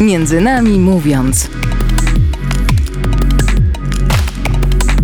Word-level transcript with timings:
Między 0.00 0.40
nami 0.40 0.78
mówiąc. 0.78 1.50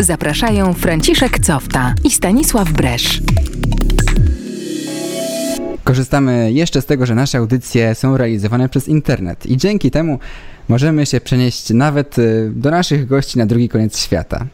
Zapraszają 0.01 0.75
Franciszek 0.75 1.39
Cofta 1.39 1.95
i 2.05 2.11
Stanisław 2.11 2.73
Bresz. 2.73 3.23
Korzystamy 5.85 6.53
jeszcze 6.53 6.83
z 6.83 6.87
tego, 6.87 7.07
że 7.07 7.15
nasze 7.15 7.39
audycje 7.39 7.95
są 7.95 8.17
realizowane 8.17 8.69
przez 8.69 8.89
internet 8.89 9.47
i 9.47 9.57
dzięki 9.57 9.91
temu 9.91 10.19
możemy 10.69 11.07
się 11.07 11.21
przenieść 11.21 11.71
nawet 11.71 12.19
y, 12.19 12.53
do 12.55 12.71
naszych 12.71 13.07
gości 13.07 13.39
na 13.39 13.47
drugi 13.47 13.69
koniec 13.69 13.99
świata. 13.99 14.47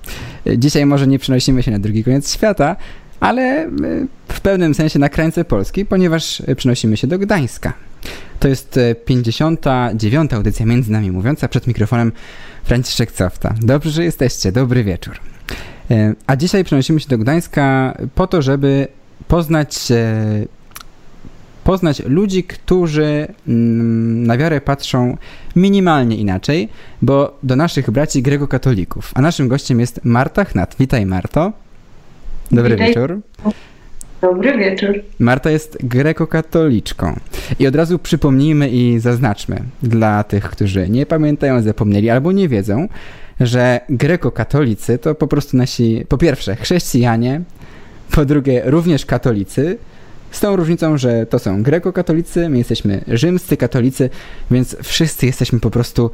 Y, 0.46 0.58
dzisiaj 0.58 0.86
może 0.86 1.06
nie 1.06 1.18
przenosimy 1.18 1.62
się 1.62 1.70
na 1.70 1.78
drugi 1.78 2.04
koniec 2.04 2.32
świata, 2.32 2.76
ale 3.20 3.66
y, 3.66 3.70
w 4.28 4.40
pewnym 4.40 4.74
sensie 4.74 4.98
na 4.98 5.08
krańce 5.08 5.44
Polski, 5.44 5.86
ponieważ 5.86 6.42
przenosimy 6.56 6.96
się 6.96 7.06
do 7.06 7.18
Gdańska. 7.18 7.89
To 8.40 8.48
jest 8.48 8.78
59. 9.04 10.32
audycja 10.32 10.66
Między 10.66 10.92
Nami 10.92 11.10
Mówiąca, 11.10 11.48
przed 11.48 11.66
mikrofonem 11.66 12.12
Franciszek 12.64 13.12
Cofta. 13.12 13.54
Dobrze, 13.60 13.90
że 13.90 14.04
jesteście, 14.04 14.52
dobry 14.52 14.84
wieczór. 14.84 15.20
A 16.26 16.36
dzisiaj 16.36 16.64
przenosimy 16.64 17.00
się 17.00 17.08
do 17.08 17.18
Gdańska 17.18 17.94
po 18.14 18.26
to, 18.26 18.42
żeby 18.42 18.88
poznać 19.28 19.92
poznać 21.64 22.02
ludzi, 22.06 22.44
którzy 22.44 23.26
mm, 23.48 24.26
na 24.26 24.36
wiarę 24.36 24.60
patrzą 24.60 25.16
minimalnie 25.56 26.16
inaczej, 26.16 26.68
bo 27.02 27.38
do 27.42 27.56
naszych 27.56 27.90
braci 27.90 28.22
grekokatolików. 28.22 29.12
A 29.14 29.20
naszym 29.20 29.48
gościem 29.48 29.80
jest 29.80 30.00
Marta 30.04 30.44
Chnat. 30.44 30.76
Witaj 30.78 31.06
Marto. 31.06 31.52
Dobry 32.50 32.70
Witaj. 32.70 32.88
wieczór. 32.88 33.20
Dobry 34.20 34.58
wieczór. 34.58 35.02
Marta 35.18 35.50
jest 35.50 35.78
grekokatoliczką. 35.80 37.20
I 37.58 37.66
od 37.66 37.76
razu 37.76 37.98
przypomnijmy 37.98 38.68
i 38.68 38.98
zaznaczmy 38.98 39.62
dla 39.82 40.24
tych, 40.24 40.44
którzy 40.44 40.88
nie 40.88 41.06
pamiętają, 41.06 41.62
zapomnieli 41.62 42.10
albo 42.10 42.32
nie 42.32 42.48
wiedzą, 42.48 42.88
że 43.40 43.80
grekokatolicy 43.88 44.98
to 44.98 45.14
po 45.14 45.26
prostu 45.26 45.56
nasi, 45.56 46.04
po 46.08 46.18
pierwsze, 46.18 46.56
chrześcijanie, 46.56 47.40
po 48.10 48.24
drugie, 48.24 48.62
również 48.64 49.06
katolicy, 49.06 49.78
z 50.30 50.40
tą 50.40 50.56
różnicą, 50.56 50.98
że 50.98 51.26
to 51.26 51.38
są 51.38 51.62
grekokatolicy, 51.62 52.48
my 52.48 52.58
jesteśmy 52.58 53.04
rzymscy 53.08 53.56
katolicy, 53.56 54.10
więc 54.50 54.76
wszyscy 54.82 55.26
jesteśmy 55.26 55.60
po 55.60 55.70
prostu 55.70 56.10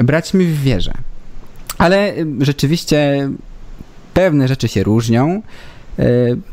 braćmi 0.00 0.44
w 0.44 0.62
wierze. 0.62 0.92
Ale 1.78 2.12
y, 2.12 2.26
rzeczywiście 2.40 3.30
pewne 4.14 4.48
rzeczy 4.48 4.68
się 4.68 4.82
różnią, 4.82 5.42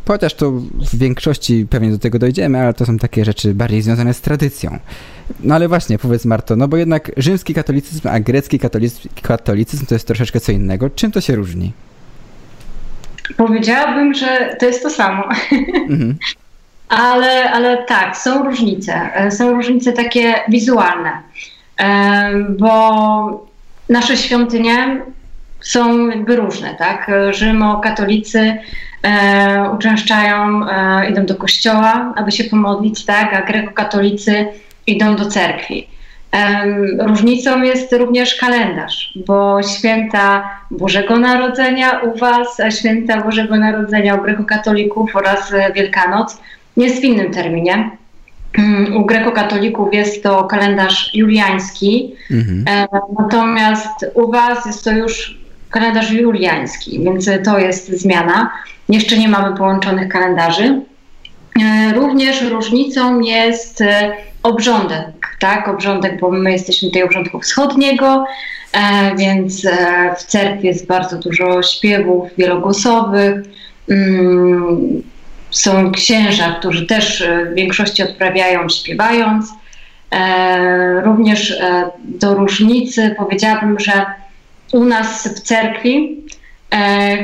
chociaż 0.07 0.33
to 0.33 0.51
w 0.51 0.97
większości 0.97 1.67
pewnie 1.69 1.91
do 1.91 1.99
tego 1.99 2.19
dojdziemy, 2.19 2.61
ale 2.61 2.73
to 2.73 2.85
są 2.85 2.97
takie 2.97 3.25
rzeczy 3.25 3.53
bardziej 3.53 3.81
związane 3.81 4.13
z 4.13 4.21
tradycją. 4.21 4.79
No 5.39 5.55
ale 5.55 5.67
właśnie, 5.67 5.97
powiedz 5.97 6.25
Marto, 6.25 6.55
no 6.55 6.67
bo 6.67 6.77
jednak 6.77 7.11
rzymski 7.17 7.53
katolicyzm, 7.53 8.07
a 8.07 8.19
grecki 8.19 8.59
katolicyzm, 8.59 9.09
katolicyzm 9.21 9.85
to 9.85 9.95
jest 9.95 10.07
troszeczkę 10.07 10.39
co 10.39 10.51
innego. 10.51 10.89
Czym 10.89 11.11
to 11.11 11.21
się 11.21 11.35
różni? 11.35 11.73
Powiedziałabym, 13.37 14.13
że 14.13 14.55
to 14.59 14.65
jest 14.65 14.83
to 14.83 14.89
samo. 14.89 15.23
Mhm. 15.89 16.15
Ale, 16.89 17.51
ale 17.51 17.83
tak, 17.83 18.17
są 18.17 18.43
różnice. 18.43 18.93
E, 19.13 19.31
są 19.31 19.53
różnice 19.53 19.93
takie 19.93 20.35
wizualne, 20.49 21.11
e, 21.79 22.29
bo 22.49 23.47
nasze 23.89 24.17
świątynie 24.17 25.01
są 25.65 26.07
jakby 26.07 26.35
różne, 26.35 26.75
tak? 26.75 27.11
Rzymokatolicy 27.31 28.57
e, 29.03 29.69
uczęszczają, 29.75 30.69
e, 30.69 31.09
idą 31.09 31.25
do 31.25 31.35
kościoła, 31.35 32.13
aby 32.15 32.31
się 32.31 32.43
pomodlić, 32.43 33.05
tak? 33.05 33.33
A 33.33 33.41
grekokatolicy 33.41 34.45
idą 34.87 35.15
do 35.15 35.25
cerkwi. 35.25 35.87
E, 36.33 36.65
różnicą 36.99 37.63
jest 37.63 37.93
również 37.93 38.35
kalendarz, 38.35 39.13
bo 39.27 39.63
święta 39.63 40.49
Bożego 40.71 41.17
Narodzenia 41.17 41.99
u 41.99 42.17
Was, 42.17 42.59
a 42.59 42.71
święta 42.71 43.21
Bożego 43.21 43.55
Narodzenia 43.55 44.15
u 44.15 44.23
grekokatolików 44.23 45.15
oraz 45.15 45.53
Wielkanoc 45.75 46.41
jest 46.77 47.01
w 47.01 47.03
innym 47.03 47.31
terminie. 47.31 47.91
Mm, 48.57 48.97
u 48.97 49.05
grekokatolików 49.05 49.93
jest 49.93 50.23
to 50.23 50.43
kalendarz 50.43 51.11
juliański, 51.13 52.15
mhm. 52.31 52.65
E, 52.67 52.87
natomiast 53.19 54.05
u 54.13 54.31
Was 54.31 54.65
jest 54.65 54.83
to 54.83 54.91
już 54.91 55.44
kalendarz 55.75 56.11
juliański, 56.11 57.03
więc 57.03 57.29
to 57.45 57.59
jest 57.59 57.89
zmiana. 57.89 58.51
Jeszcze 58.89 59.17
nie 59.17 59.29
mamy 59.29 59.57
połączonych 59.57 60.09
kalendarzy. 60.09 60.81
E, 61.61 61.93
również 61.93 62.41
różnicą 62.41 63.19
jest 63.19 63.81
e, 63.81 64.11
obrządek, 64.43 65.37
tak? 65.39 65.67
Obrządek, 65.67 66.19
bo 66.19 66.31
my 66.31 66.51
jesteśmy 66.51 66.87
tutaj 66.87 67.03
obrządku 67.03 67.39
wschodniego, 67.39 68.25
więc 69.17 69.67
w 70.17 70.23
cerkwi 70.23 70.67
jest 70.67 70.87
bardzo 70.87 71.17
dużo 71.17 71.63
śpiewów 71.63 72.29
wielogłosowych. 72.37 73.35
Mm, 73.89 75.01
są 75.55 75.91
księża, 75.91 76.55
którzy 76.59 76.85
też 76.85 77.21
e, 77.21 77.45
w 77.45 77.53
większości 77.53 78.03
odprawiają 78.03 78.69
śpiewając. 78.69 79.53
E, 80.11 81.01
również 81.01 81.51
e, 81.51 81.89
do 81.99 82.33
różnicy 82.33 83.15
powiedziałabym, 83.17 83.79
że 83.79 84.05
u 84.71 84.85
nas 84.85 85.27
w 85.27 85.39
cerkwi 85.39 86.23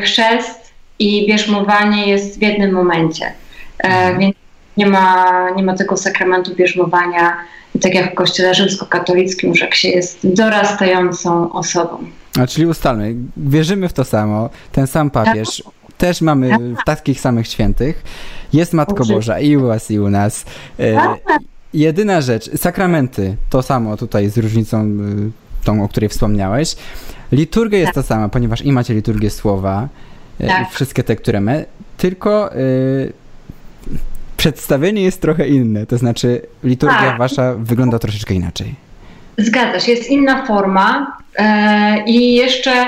chrzest 0.02 0.74
i 1.00 1.28
bierzmowanie 1.28 2.08
jest 2.08 2.40
w 2.40 2.42
jednym 2.42 2.72
momencie. 2.72 3.34
Mhm. 3.78 4.20
Więc 4.20 4.36
nie 4.78 4.86
ma, 4.86 5.50
nie 5.56 5.64
ma 5.64 5.76
tego 5.76 5.98
sakramentu 5.98 6.56
bierzmowania, 6.56 7.38
tak 7.82 7.94
jak 7.94 8.12
w 8.12 8.16
kościele 8.16 8.54
rzymskokatolickim, 8.54 9.56
że 9.56 9.66
jak 9.66 9.76
się 9.76 9.90
jest 9.90 10.20
dorastającą 10.24 11.52
osobą. 11.52 11.98
A 12.40 12.48
czyli 12.48 12.68
ustalmy, 12.68 13.16
wierzymy 13.38 13.90
w 13.90 13.94
to 13.94 14.04
samo, 14.04 14.50
ten 14.72 14.88
sam 14.88 15.10
papież, 15.10 15.64
tak 15.66 15.74
też 15.98 16.22
mamy 16.22 16.76
takich 16.86 17.22
samych 17.22 17.48
świętych. 17.48 18.04
Jest 18.54 18.74
Matko 18.74 19.06
Boża 19.06 19.40
i 19.40 19.58
u 19.58 19.68
was, 19.68 19.92
i 19.92 20.00
u 20.00 20.10
nas. 20.10 20.46
E, 20.80 21.16
jedyna 21.74 22.22
rzecz, 22.22 22.58
sakramenty, 22.58 23.36
to 23.50 23.62
samo 23.62 23.98
tutaj 23.98 24.30
z 24.30 24.38
różnicą 24.38 24.78
e, 24.78 25.66
tą, 25.66 25.84
o 25.84 25.88
której 25.88 26.10
wspomniałeś. 26.10 26.76
Liturgia 27.32 27.80
jest 27.80 27.94
ta 27.94 28.04
sama, 28.04 28.30
ponieważ 28.30 28.62
i 28.62 28.72
macie 28.72 28.94
liturgię 28.94 29.30
słowa, 29.30 29.88
e, 30.40 30.48
tak. 30.48 30.70
wszystkie 30.70 31.04
te, 31.04 31.16
które 31.16 31.42
my, 31.42 31.66
tylko 31.98 32.56
y, 32.56 33.14
przedstawienie 34.38 35.02
jest 35.02 35.22
trochę 35.22 35.48
inne, 35.48 35.86
to 35.86 35.98
znaczy 35.98 36.42
liturgia 36.64 36.98
tak. 36.98 37.18
wasza 37.18 37.56
wygląda 37.58 38.00
troszeczkę 38.00 38.34
inaczej. 38.34 38.76
Zgadza 39.38 39.80
się, 39.80 39.92
jest 39.92 40.10
inna 40.10 40.46
forma 40.46 41.18
e, 41.38 42.04
i 42.06 42.36
jeszcze 42.36 42.88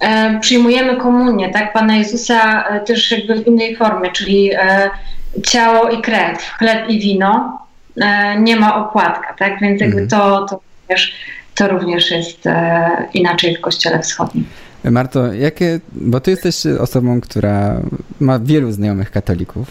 E, 0.00 0.40
przyjmujemy 0.40 0.96
komunię, 0.96 1.48
tak, 1.48 1.72
Pana 1.72 1.96
Jezusa 1.96 2.68
e, 2.68 2.80
też 2.80 3.10
jakby 3.10 3.44
w 3.44 3.46
innej 3.46 3.76
formie, 3.76 4.10
czyli 4.12 4.50
ciało 5.46 5.90
i 5.90 6.02
krew, 6.02 6.38
chleb 6.58 6.88
i 6.88 7.00
wino, 7.00 7.58
nie 8.38 8.56
ma 8.56 8.86
opłatka, 8.86 9.34
tak, 9.38 9.60
więc 9.60 9.80
jakby 9.80 10.00
mhm. 10.00 10.08
to, 10.08 10.46
to, 10.46 10.60
również, 10.82 11.14
to 11.60 11.68
również 11.68 12.10
jest 12.10 12.44
inaczej 13.14 13.56
w 13.56 13.60
Kościele 13.60 13.98
Wschodnim. 13.98 14.44
Marto, 14.84 15.32
jakie, 15.32 15.80
bo 15.92 16.20
ty 16.20 16.30
jesteś 16.30 16.66
osobą, 16.66 17.20
która 17.20 17.80
ma 18.20 18.38
wielu 18.38 18.72
znajomych 18.72 19.10
katolików. 19.10 19.68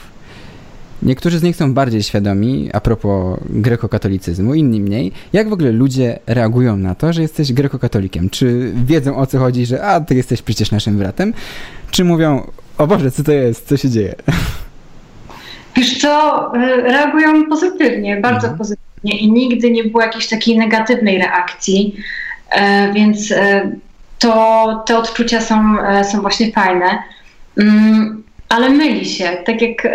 Niektórzy 1.04 1.40
z 1.40 1.44
nich 1.44 1.56
są 1.56 1.74
bardziej 1.74 2.04
świadomi 2.04 2.70
a 2.74 2.80
propos 2.80 3.40
grekokatolicyzmu, 3.50 4.54
inni 4.54 4.82
mniej. 4.82 5.12
Jak 5.34 5.50
w 5.50 5.54
ogóle 5.54 5.72
ludzie 5.72 6.20
reagują 6.28 6.78
na 6.78 6.96
to, 6.96 7.14
że 7.14 7.22
jesteś 7.22 7.54
grekokatolikiem? 7.54 8.30
Czy 8.30 8.72
wiedzą 8.86 9.18
o 9.18 9.26
co 9.26 9.40
chodzi, 9.40 9.66
że 9.66 9.84
a, 9.84 10.02
ty 10.02 10.16
jesteś 10.16 10.42
przecież 10.42 10.72
naszym 10.72 10.98
bratem? 10.98 11.34
Czy 11.92 12.04
mówią, 12.04 12.52
o 12.78 12.88
Boże, 12.88 13.12
co 13.12 13.24
to 13.24 13.32
jest, 13.32 13.68
co 13.68 13.78
się 13.78 13.90
dzieje? 13.90 14.16
Wiesz 15.76 16.02
co, 16.02 16.52
y, 16.56 16.82
reagują 16.82 17.50
pozytywnie, 17.50 18.18
bardzo 18.22 18.48
mhm. 18.48 18.58
pozytywnie 18.58 18.89
i 19.04 19.32
nigdy 19.32 19.72
nie 19.72 19.84
było 19.84 20.04
jakiejś 20.04 20.28
takiej 20.28 20.58
negatywnej 20.58 21.18
reakcji, 21.18 21.96
e, 22.52 22.94
więc 22.94 23.32
e, 23.32 23.72
to, 24.20 24.84
te 24.88 24.98
odczucia 24.98 25.42
są, 25.42 25.80
e, 25.82 26.04
są 26.04 26.22
właśnie 26.22 26.52
fajne. 26.52 27.04
Mm, 27.58 28.24
ale 28.50 28.70
myli 28.70 29.06
się, 29.06 29.38
tak 29.46 29.62
jak 29.62 29.88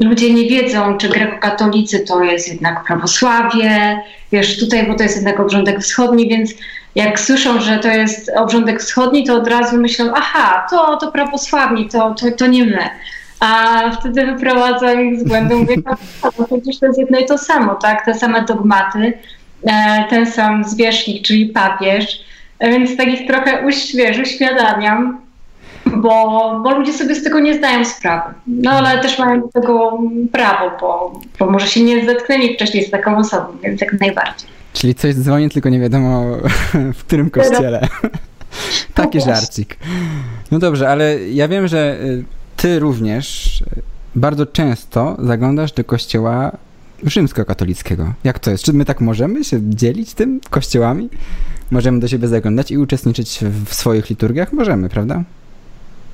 ludzie 0.00 0.34
nie 0.34 0.48
wiedzą, 0.48 0.98
czy 0.98 1.08
grekokatolicy 1.08 2.00
to 2.00 2.22
jest 2.22 2.48
jednak 2.48 2.84
prawosławie, 2.84 4.00
wiesz, 4.32 4.58
tutaj, 4.58 4.86
bo 4.86 4.94
to 4.94 5.02
jest 5.02 5.16
jednak 5.16 5.40
obrządek 5.40 5.80
wschodni, 5.80 6.28
więc 6.28 6.54
jak 6.94 7.20
słyszą, 7.20 7.60
że 7.60 7.78
to 7.78 7.88
jest 7.88 8.30
obrządek 8.36 8.80
wschodni, 8.80 9.24
to 9.24 9.34
od 9.34 9.48
razu 9.48 9.76
myślą, 9.76 10.12
aha, 10.14 10.66
to, 10.70 10.96
to 10.96 11.12
prawosławni, 11.12 11.88
to, 11.88 12.14
to, 12.14 12.30
to 12.30 12.46
nie 12.46 12.64
my. 12.64 12.90
A 13.40 13.90
wtedy 13.90 14.26
wyprowadzam 14.26 15.00
ich 15.00 15.20
z 15.20 15.24
błędu, 15.24 15.58
mówię, 15.58 15.76
no 16.22 16.46
przecież 16.46 16.78
to 16.78 16.86
jest 16.86 16.98
jedno 16.98 17.18
i 17.18 17.26
to 17.26 17.38
samo, 17.38 17.74
tak, 17.74 18.04
te 18.04 18.14
same 18.14 18.44
dogmaty, 18.44 19.12
e, 19.66 20.04
ten 20.10 20.26
sam 20.26 20.64
zwierzchnik, 20.64 21.26
czyli 21.26 21.46
papież, 21.46 22.24
więc 22.60 22.96
tak 22.96 23.08
ich 23.08 23.26
trochę 23.26 23.66
uśwież, 23.66 24.18
uświadamiam, 24.18 25.20
bo, 25.86 26.60
bo 26.64 26.78
ludzie 26.78 26.92
sobie 26.92 27.14
z 27.14 27.24
tego 27.24 27.40
nie 27.40 27.54
zdają 27.54 27.84
sprawy. 27.84 28.34
No 28.46 28.70
ale 28.70 29.02
też 29.02 29.18
mają 29.18 29.40
do 29.40 29.48
tego 29.48 29.98
prawo, 30.32 30.70
bo, 30.80 31.20
bo 31.38 31.50
może 31.50 31.66
się 31.66 31.82
nie 31.82 32.04
zetknęli 32.04 32.54
wcześniej 32.54 32.84
z 32.84 32.90
taką 32.90 33.16
osobą, 33.16 33.46
więc 33.62 33.80
jak 33.80 34.00
najbardziej. 34.00 34.48
Czyli 34.72 34.94
coś 34.94 35.14
dzwoni, 35.14 35.50
tylko 35.50 35.68
nie 35.68 35.80
wiadomo 35.80 36.24
w 36.94 37.04
którym 37.04 37.30
kościele. 37.30 37.88
Taki 38.94 39.20
żarcik. 39.20 39.78
No 40.50 40.58
dobrze, 40.58 40.88
ale 40.88 41.28
ja 41.28 41.48
wiem, 41.48 41.68
że 41.68 41.96
y, 42.00 42.24
ty 42.64 42.78
również 42.78 43.58
bardzo 44.14 44.46
często 44.46 45.16
zaglądasz 45.18 45.72
do 45.72 45.84
kościoła 45.84 46.52
rzymskokatolickiego. 47.02 48.12
Jak 48.24 48.38
to 48.38 48.50
jest? 48.50 48.64
Czy 48.64 48.72
my 48.72 48.84
tak 48.84 49.00
możemy 49.00 49.44
się 49.44 49.58
dzielić 49.62 50.14
tym 50.14 50.40
kościołami? 50.50 51.08
Możemy 51.70 52.00
do 52.00 52.08
siebie 52.08 52.28
zaglądać 52.28 52.70
i 52.70 52.78
uczestniczyć 52.78 53.38
w 53.66 53.74
swoich 53.74 54.10
liturgiach? 54.10 54.52
Możemy, 54.52 54.88
prawda? 54.88 55.22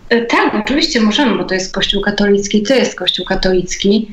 E, 0.08 0.26
tak, 0.26 0.55
oczywiście 0.55 1.00
możemy, 1.00 1.38
bo 1.38 1.44
to 1.44 1.55
jest 1.55 1.75
Kościół 1.75 2.02
katolicki, 2.02 2.62
to 2.62 2.75
jest 2.75 2.94
Kościół 2.94 3.26
katolicki, 3.26 4.12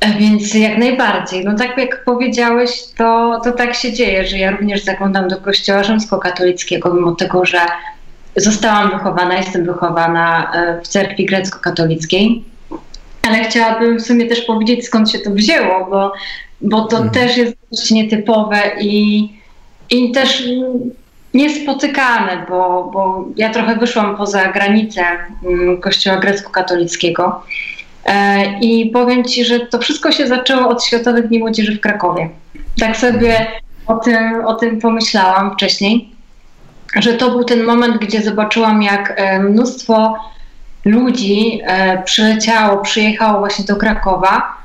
e, 0.00 0.18
więc 0.18 0.54
jak 0.54 0.78
najbardziej. 0.78 1.44
No 1.44 1.54
tak 1.54 1.78
jak 1.78 2.04
powiedziałeś, 2.04 2.70
to, 2.96 3.40
to 3.44 3.52
tak 3.52 3.74
się 3.74 3.92
dzieje, 3.92 4.26
że 4.26 4.38
ja 4.38 4.50
również 4.50 4.84
zaglądam 4.84 5.28
do 5.28 5.36
Kościoła 5.36 5.84
rzymskokatolickiego, 5.84 6.94
mimo 6.94 7.12
tego, 7.12 7.44
że 7.44 7.58
zostałam 8.36 8.90
wychowana, 8.90 9.36
jestem 9.36 9.64
wychowana 9.64 10.52
e, 10.54 10.80
w 10.82 10.88
cerkwi 10.88 11.26
grecko-katolickiej, 11.26 12.44
ale 13.22 13.44
chciałabym 13.44 13.98
w 13.98 14.02
sumie 14.02 14.26
też 14.26 14.40
powiedzieć, 14.40 14.86
skąd 14.86 15.10
się 15.10 15.18
to 15.18 15.30
wzięło, 15.30 15.86
bo, 15.90 16.12
bo 16.60 16.84
to 16.84 16.96
mhm. 16.96 17.14
też 17.14 17.36
jest 17.36 17.56
dość 17.72 17.90
nietypowe 17.90 18.58
i, 18.80 19.28
i 19.90 20.12
też 20.12 20.44
niespotykane, 21.34 22.46
bo, 22.48 22.90
bo 22.92 23.24
ja 23.36 23.50
trochę 23.50 23.76
wyszłam 23.76 24.16
poza 24.16 24.52
granicę 24.52 25.02
mm, 25.44 25.80
kościoła 25.80 26.16
grecko-katolickiego 26.16 27.42
e, 28.04 28.44
i 28.60 28.90
powiem 28.90 29.24
Ci, 29.24 29.44
że 29.44 29.60
to 29.60 29.78
wszystko 29.78 30.12
się 30.12 30.26
zaczęło 30.26 30.68
od 30.68 30.84
Światowych 30.84 31.28
Dni 31.28 31.38
Młodzieży 31.38 31.76
w 31.76 31.80
Krakowie. 31.80 32.28
Tak 32.80 32.96
sobie 32.96 33.46
o 33.86 33.94
tym, 33.94 34.44
o 34.46 34.54
tym 34.54 34.80
pomyślałam 34.80 35.54
wcześniej, 35.54 36.15
że 36.96 37.14
to 37.14 37.30
był 37.30 37.44
ten 37.44 37.64
moment, 37.64 37.98
gdzie 37.98 38.22
zobaczyłam, 38.22 38.82
jak 38.82 39.14
e, 39.16 39.40
mnóstwo 39.40 40.16
ludzi 40.84 41.60
e, 41.64 42.02
przyleciało, 42.02 42.82
przyjechało 42.82 43.38
właśnie 43.38 43.64
do 43.64 43.76
Krakowa 43.76 44.56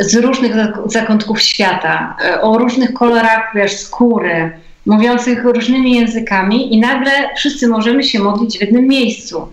z 0.00 0.14
różnych 0.14 0.52
zakątków 0.86 1.42
świata, 1.42 2.16
o 2.40 2.58
różnych 2.58 2.92
kolorach 2.92 3.50
wiesz, 3.54 3.76
skóry, 3.76 4.52
mówiących 4.86 5.44
różnymi 5.44 5.94
językami 5.94 6.74
i 6.74 6.80
nagle 6.80 7.10
wszyscy 7.36 7.68
możemy 7.68 8.04
się 8.04 8.18
modlić 8.18 8.58
w 8.58 8.60
jednym 8.60 8.88
miejscu. 8.88 9.48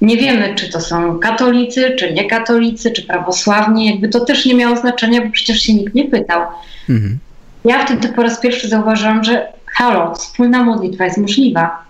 Nie 0.00 0.16
wiemy, 0.16 0.54
czy 0.54 0.70
to 0.70 0.80
są 0.80 1.18
katolicy, 1.18 1.96
czy 1.98 2.12
niekatolicy, 2.12 2.90
czy 2.90 3.02
prawosławni, 3.02 3.86
jakby 3.86 4.08
to 4.08 4.20
też 4.20 4.46
nie 4.46 4.54
miało 4.54 4.76
znaczenia, 4.76 5.20
bo 5.20 5.30
przecież 5.32 5.62
się 5.62 5.74
nikt 5.74 5.94
nie 5.94 6.04
pytał. 6.04 6.42
Mhm. 6.90 7.18
Ja 7.64 7.84
wtedy 7.84 8.08
po 8.08 8.22
raz 8.22 8.40
pierwszy 8.40 8.68
zauważyłam, 8.68 9.24
że 9.24 9.52
halo, 9.72 10.14
wspólna 10.14 10.64
modlitwa 10.64 11.04
jest 11.04 11.18
możliwa. 11.18 11.84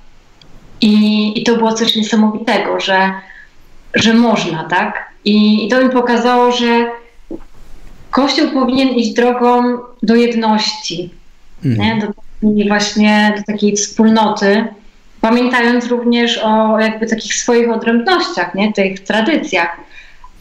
I, 0.80 1.32
i 1.40 1.44
to 1.44 1.56
było 1.56 1.72
coś 1.72 1.96
niesamowitego, 1.96 2.80
że, 2.80 3.12
że 3.94 4.14
można, 4.14 4.64
tak? 4.64 5.10
I, 5.24 5.66
I 5.66 5.68
to 5.68 5.84
mi 5.84 5.90
pokazało, 5.90 6.52
że 6.52 6.90
Kościół 8.10 8.48
powinien 8.50 8.88
iść 8.88 9.12
drogą 9.12 9.78
do 10.02 10.14
jedności, 10.14 11.10
mhm. 11.64 11.98
nie? 12.00 12.06
Do 12.06 12.12
i 12.42 12.68
właśnie 12.68 13.34
do 13.36 13.52
takiej 13.52 13.76
wspólnoty, 13.76 14.64
pamiętając 15.20 15.86
również 15.86 16.38
o 16.38 16.78
jakby 16.78 17.06
takich 17.06 17.34
swoich 17.34 17.70
odrębnościach, 17.70 18.54
nie, 18.54 18.72
tych 18.72 19.00
tradycjach. 19.00 19.76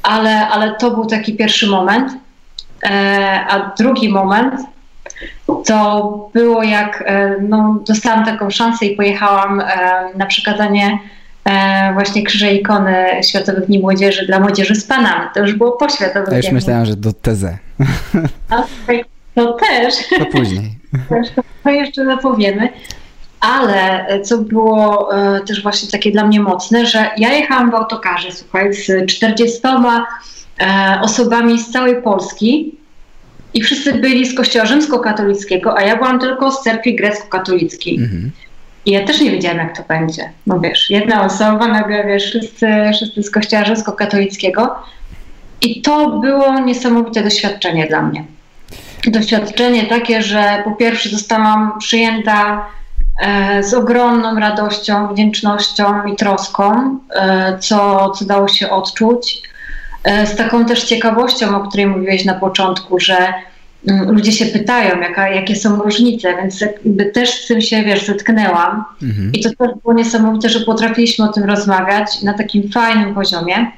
Ale, 0.03 0.47
ale 0.47 0.75
to 0.75 0.91
był 0.91 1.05
taki 1.05 1.33
pierwszy 1.33 1.67
moment. 1.67 2.11
E, 2.83 3.45
a 3.49 3.73
drugi 3.77 4.09
moment 4.09 4.61
to 5.65 6.29
było 6.33 6.63
jak 6.63 7.03
e, 7.05 7.35
no, 7.41 7.79
dostałam 7.87 8.25
taką 8.25 8.49
szansę 8.49 8.85
i 8.85 8.95
pojechałam 8.95 9.59
e, 9.59 9.65
na 10.15 10.25
przekazanie 10.25 10.99
e, 11.45 11.93
właśnie 11.93 12.23
krzyża 12.23 12.47
ikony 12.47 13.05
Światowych 13.23 13.65
Dni 13.65 13.79
Młodzieży 13.79 14.25
dla 14.25 14.39
młodzieży 14.39 14.75
z 14.75 14.85
Panamy. 14.85 15.25
To 15.33 15.39
już 15.39 15.53
było 15.53 15.71
po 15.71 15.89
Światowych 15.89 16.31
Ja 16.31 16.37
już 16.37 16.51
myślałam, 16.51 16.85
że 16.85 16.95
do 16.95 17.13
TZ. 17.13 17.45
to 19.35 19.53
też. 19.53 19.95
To 20.19 20.25
później. 20.25 20.79
To 21.63 21.69
jeszcze 21.69 22.05
zapowiemy. 22.05 22.69
Ale 23.39 24.07
co 24.23 24.37
było 24.37 25.09
też 25.47 25.63
właśnie 25.63 25.89
takie 25.89 26.11
dla 26.11 26.25
mnie 26.25 26.39
mocne, 26.39 26.85
że 26.85 27.09
ja 27.17 27.33
jechałam 27.33 27.71
w 27.71 27.75
autokarze, 27.75 28.31
słuchaj, 28.31 28.73
z 28.73 29.05
40 29.05 29.59
e, 30.61 30.99
osobami 31.01 31.59
z 31.59 31.71
całej 31.71 32.01
Polski 32.01 32.78
i 33.53 33.61
wszyscy 33.61 33.93
byli 33.93 34.25
z 34.25 34.35
kościoła 34.35 34.65
rzymskokatolickiego, 34.65 35.77
a 35.77 35.81
ja 35.81 35.95
byłam 35.95 36.19
tylko 36.19 36.51
z 36.51 36.63
cerkwi 36.63 36.95
grecko-katolickiej. 36.95 37.95
Mhm. 37.95 38.31
I 38.85 38.91
ja 38.91 39.07
też 39.07 39.21
nie 39.21 39.31
wiedziałam, 39.31 39.57
jak 39.57 39.77
to 39.77 39.83
będzie. 39.87 40.29
No 40.47 40.59
wiesz, 40.59 40.89
jedna 40.89 41.25
osoba, 41.25 41.67
nagle 41.67 42.07
wiesz, 42.07 42.25
wszyscy, 42.25 42.67
wszyscy 42.93 43.23
z 43.23 43.31
kościoła 43.31 43.65
rzymskokatolickiego. 43.65 44.75
I 45.61 45.81
to 45.81 46.19
było 46.19 46.59
niesamowite 46.59 47.23
doświadczenie 47.23 47.87
dla 47.87 48.01
mnie 48.01 48.23
doświadczenie 49.07 49.85
takie, 49.85 50.21
że 50.21 50.61
po 50.63 50.71
pierwsze 50.71 51.09
zostałam 51.09 51.79
przyjęta 51.79 52.65
e, 53.21 53.63
z 53.63 53.73
ogromną 53.73 54.39
radością, 54.39 55.13
wdzięcznością 55.13 56.05
i 56.05 56.15
troską, 56.15 56.99
e, 57.15 57.57
co, 57.59 58.09
co 58.09 58.25
dało 58.25 58.47
się 58.47 58.69
odczuć. 58.69 59.48
E, 60.03 60.27
z 60.27 60.35
taką 60.35 60.65
też 60.65 60.83
ciekawością, 60.83 61.55
o 61.55 61.67
której 61.67 61.87
mówiłeś 61.87 62.25
na 62.25 62.33
początku, 62.33 62.99
że 62.99 63.33
mm, 63.87 64.11
ludzie 64.11 64.31
się 64.31 64.45
pytają, 64.45 65.01
jaka, 65.01 65.29
jakie 65.29 65.55
są 65.55 65.75
różnice, 65.75 66.35
więc 66.37 66.61
jakby 66.61 67.05
też 67.05 67.43
z 67.43 67.47
tym 67.47 67.61
się, 67.61 67.83
wiesz, 67.83 68.05
zetknęłam. 68.05 68.85
Mhm. 69.03 69.31
I 69.33 69.43
to 69.43 69.49
też 69.49 69.69
było 69.81 69.93
niesamowite, 69.93 70.49
że 70.49 70.59
potrafiliśmy 70.59 71.25
o 71.25 71.33
tym 71.33 71.43
rozmawiać 71.43 72.21
na 72.21 72.33
takim 72.33 72.71
fajnym 72.71 73.15
poziomie. 73.15 73.71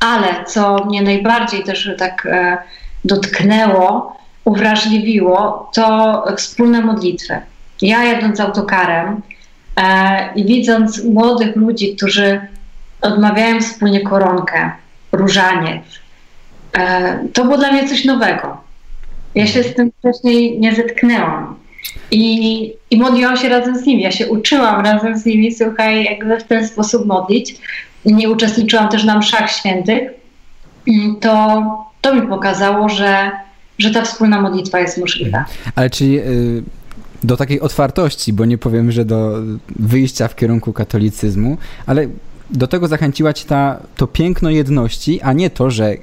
Ale 0.00 0.44
co 0.46 0.84
mnie 0.84 1.02
najbardziej 1.02 1.64
też 1.64 1.90
tak 1.98 2.28
dotknęło, 3.04 4.16
uwrażliwiło, 4.44 5.70
to 5.74 6.24
wspólne 6.36 6.80
modlitwy. 6.80 7.38
Ja 7.82 8.04
jadąc 8.04 8.40
autokarem 8.40 9.22
e, 9.76 10.34
i 10.34 10.44
widząc 10.44 11.04
młodych 11.04 11.56
ludzi, 11.56 11.96
którzy 11.96 12.40
odmawiają 13.00 13.60
wspólnie 13.60 14.00
koronkę, 14.00 14.70
różaniec, 15.16 15.82
e, 16.78 17.18
to 17.32 17.44
było 17.44 17.58
dla 17.58 17.72
mnie 17.72 17.88
coś 17.88 18.04
nowego. 18.04 18.56
Ja 19.34 19.46
się 19.46 19.62
z 19.62 19.74
tym 19.74 19.92
wcześniej 19.98 20.60
nie 20.60 20.74
zetknęłam. 20.74 21.56
I, 22.10 22.74
I 22.90 22.98
modliłam 22.98 23.36
się 23.36 23.48
razem 23.48 23.78
z 23.78 23.86
nimi. 23.86 24.02
Ja 24.02 24.10
się 24.10 24.26
uczyłam 24.26 24.84
razem 24.84 25.18
z 25.18 25.24
nimi, 25.24 25.54
słuchaj, 25.54 26.04
jakby 26.04 26.40
w 26.40 26.44
ten 26.44 26.68
sposób 26.68 27.06
modlić. 27.06 27.56
Nie 28.04 28.30
uczestniczyłam 28.30 28.88
też 28.88 29.04
na 29.04 29.18
mszach 29.18 29.50
świętych. 29.50 30.10
To 31.20 31.62
to 32.04 32.14
mi 32.14 32.28
pokazało, 32.28 32.88
że, 32.88 33.30
że 33.78 33.90
ta 33.90 34.02
wspólna 34.02 34.40
modlitwa 34.40 34.80
jest 34.80 34.98
możliwa. 34.98 35.44
Ale 35.74 35.90
czyli 35.90 36.18
y, 36.18 36.62
do 37.22 37.36
takiej 37.36 37.60
otwartości, 37.60 38.32
bo 38.32 38.44
nie 38.44 38.58
powiem, 38.58 38.92
że 38.92 39.04
do 39.04 39.38
wyjścia 39.76 40.28
w 40.28 40.36
kierunku 40.36 40.72
katolicyzmu, 40.72 41.56
ale 41.86 42.06
do 42.50 42.66
tego 42.66 42.88
zachęciła 42.88 43.32
ci 43.32 43.44
ta, 43.44 43.80
to 43.96 44.06
piękno 44.06 44.50
jedności, 44.50 45.20
a 45.20 45.32
nie 45.32 45.50
to, 45.50 45.70
że 45.70 45.96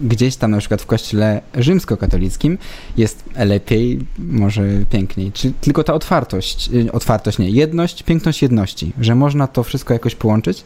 gdzieś 0.00 0.36
tam 0.36 0.50
na 0.50 0.58
przykład 0.58 0.82
w 0.82 0.86
kościele 0.86 1.40
rzymskokatolickim 1.54 2.58
jest 2.96 3.24
lepiej, 3.36 3.98
może 4.18 4.62
piękniej. 4.90 5.32
Czy 5.32 5.52
tylko 5.60 5.84
ta 5.84 5.94
otwartość, 5.94 6.70
y, 6.74 6.92
otwartość 6.92 7.38
nie, 7.38 7.50
jedność, 7.50 8.02
piękność 8.02 8.42
jedności, 8.42 8.92
że 9.00 9.14
można 9.14 9.46
to 9.46 9.62
wszystko 9.62 9.92
jakoś 9.92 10.14
połączyć? 10.14 10.64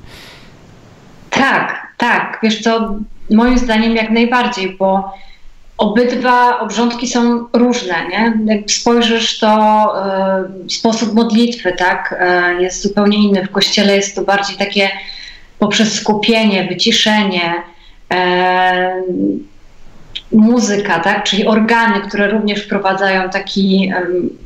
Tak, 1.31 1.87
tak. 1.97 2.39
Wiesz 2.43 2.63
co, 2.63 2.95
moim 3.31 3.59
zdaniem 3.59 3.97
jak 3.97 4.11
najbardziej, 4.11 4.77
bo 4.79 5.15
obydwa 5.79 6.61
obrządki 6.61 7.09
są 7.09 7.47
różne, 7.53 7.95
nie? 8.09 8.33
Jak 8.47 8.71
spojrzysz, 8.71 9.39
to 9.39 9.93
y, 10.67 10.71
sposób 10.71 11.15
modlitwy, 11.15 11.73
tak, 11.73 12.25
y, 12.59 12.63
jest 12.63 12.83
zupełnie 12.83 13.19
inny. 13.19 13.47
W 13.47 13.51
kościele 13.51 13.97
jest 13.97 14.17
to 14.17 14.23
bardziej 14.23 14.57
takie 14.57 14.91
poprzez 15.59 15.95
skupienie, 15.95 16.69
wyciszenie, 16.69 17.55
y, 18.13 18.17
muzyka, 20.33 20.99
tak, 20.99 21.25
czyli 21.25 21.47
organy, 21.47 22.01
które 22.01 22.29
również 22.29 22.65
wprowadzają 22.65 23.31
taki 23.31 23.93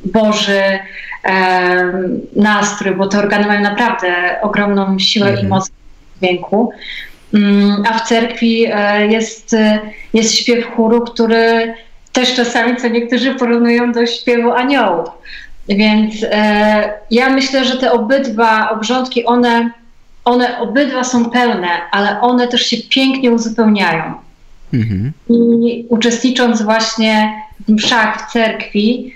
boży 0.04 0.62
nastrój, 2.36 2.94
bo 2.94 3.06
te 3.06 3.18
organy 3.18 3.46
mają 3.46 3.60
naprawdę 3.60 4.36
ogromną 4.42 4.98
siłę 4.98 5.26
mm. 5.26 5.40
i 5.40 5.42
mhm. 5.42 5.50
moc 5.50 5.70
dźwięku. 6.16 6.72
Mm, 7.34 7.82
a 7.90 7.98
w 7.98 8.08
cerkwi 8.08 8.66
e, 8.72 9.06
jest, 9.06 9.54
e, 9.54 9.80
jest 10.14 10.34
śpiew 10.34 10.66
chóru, 10.66 11.00
który 11.00 11.74
też 12.12 12.34
czasami, 12.34 12.76
co 12.76 12.88
niektórzy 12.88 13.34
porównują 13.34 13.92
do 13.92 14.06
śpiewu 14.06 14.52
aniołów. 14.52 15.08
Więc 15.68 16.14
e, 16.22 16.92
ja 17.10 17.30
myślę, 17.30 17.64
że 17.64 17.76
te 17.76 17.92
obydwa 17.92 18.70
obrządki, 18.70 19.24
one, 19.24 19.70
one 20.24 20.58
obydwa 20.58 21.04
są 21.04 21.30
pełne, 21.30 21.68
ale 21.90 22.20
one 22.20 22.48
też 22.48 22.66
się 22.66 22.76
pięknie 22.88 23.30
uzupełniają. 23.30 24.14
Mhm. 24.74 25.12
I 25.28 25.86
uczestnicząc 25.88 26.62
właśnie 26.62 27.42
w 27.68 27.72
mszach 27.72 28.28
w 28.28 28.32
cerkwi, 28.32 29.14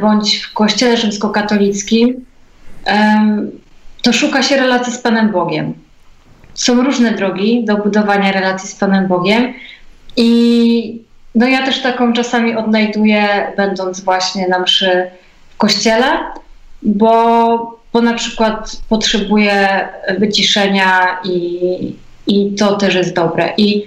bądź 0.00 0.36
w 0.36 0.52
kościele 0.52 0.96
rzymskokatolickim, 0.96 2.24
to 4.02 4.12
szuka 4.12 4.42
się 4.42 4.56
relacji 4.56 4.92
z 4.92 4.98
Panem 4.98 5.30
Bogiem. 5.30 5.74
Są 6.54 6.82
różne 6.82 7.12
drogi 7.12 7.64
do 7.64 7.76
budowania 7.76 8.32
relacji 8.32 8.68
z 8.68 8.74
Panem 8.74 9.06
Bogiem 9.06 9.54
i 10.16 11.02
no 11.34 11.46
ja 11.46 11.66
też 11.66 11.82
taką 11.82 12.12
czasami 12.12 12.56
odnajduję, 12.56 13.52
będąc 13.56 14.00
właśnie 14.00 14.48
na 14.48 14.58
mszy 14.58 15.10
w 15.50 15.56
kościele, 15.56 16.06
bo, 16.82 17.81
bo 17.92 18.00
na 18.00 18.14
przykład 18.14 18.76
potrzebuję 18.88 19.88
wyciszenia 20.18 21.18
i, 21.24 21.96
i 22.26 22.54
to 22.54 22.76
też 22.76 22.94
jest 22.94 23.14
dobre. 23.14 23.52
I 23.56 23.86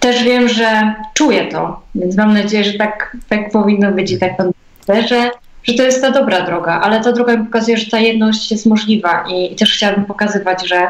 też 0.00 0.24
wiem, 0.24 0.48
że 0.48 0.94
czuję 1.14 1.48
to, 1.48 1.80
więc 1.94 2.16
mam 2.16 2.34
nadzieję, 2.34 2.64
że 2.64 2.72
tak, 2.72 3.16
tak 3.28 3.50
powinno 3.50 3.92
być 3.92 4.12
i 4.12 4.18
tak 4.18 4.36
będę, 4.36 5.08
że, 5.08 5.30
że 5.62 5.74
to 5.74 5.82
jest 5.82 6.02
ta 6.02 6.10
dobra 6.10 6.46
droga, 6.46 6.80
ale 6.80 7.00
ta 7.00 7.12
droga 7.12 7.36
mi 7.36 7.44
pokazuje, 7.44 7.76
że 7.76 7.90
ta 7.90 7.98
jedność 7.98 8.50
jest 8.50 8.66
możliwa 8.66 9.24
i, 9.28 9.54
też 9.54 9.72
chciałabym 9.72 10.04
pokazywać, 10.04 10.68
że, 10.68 10.86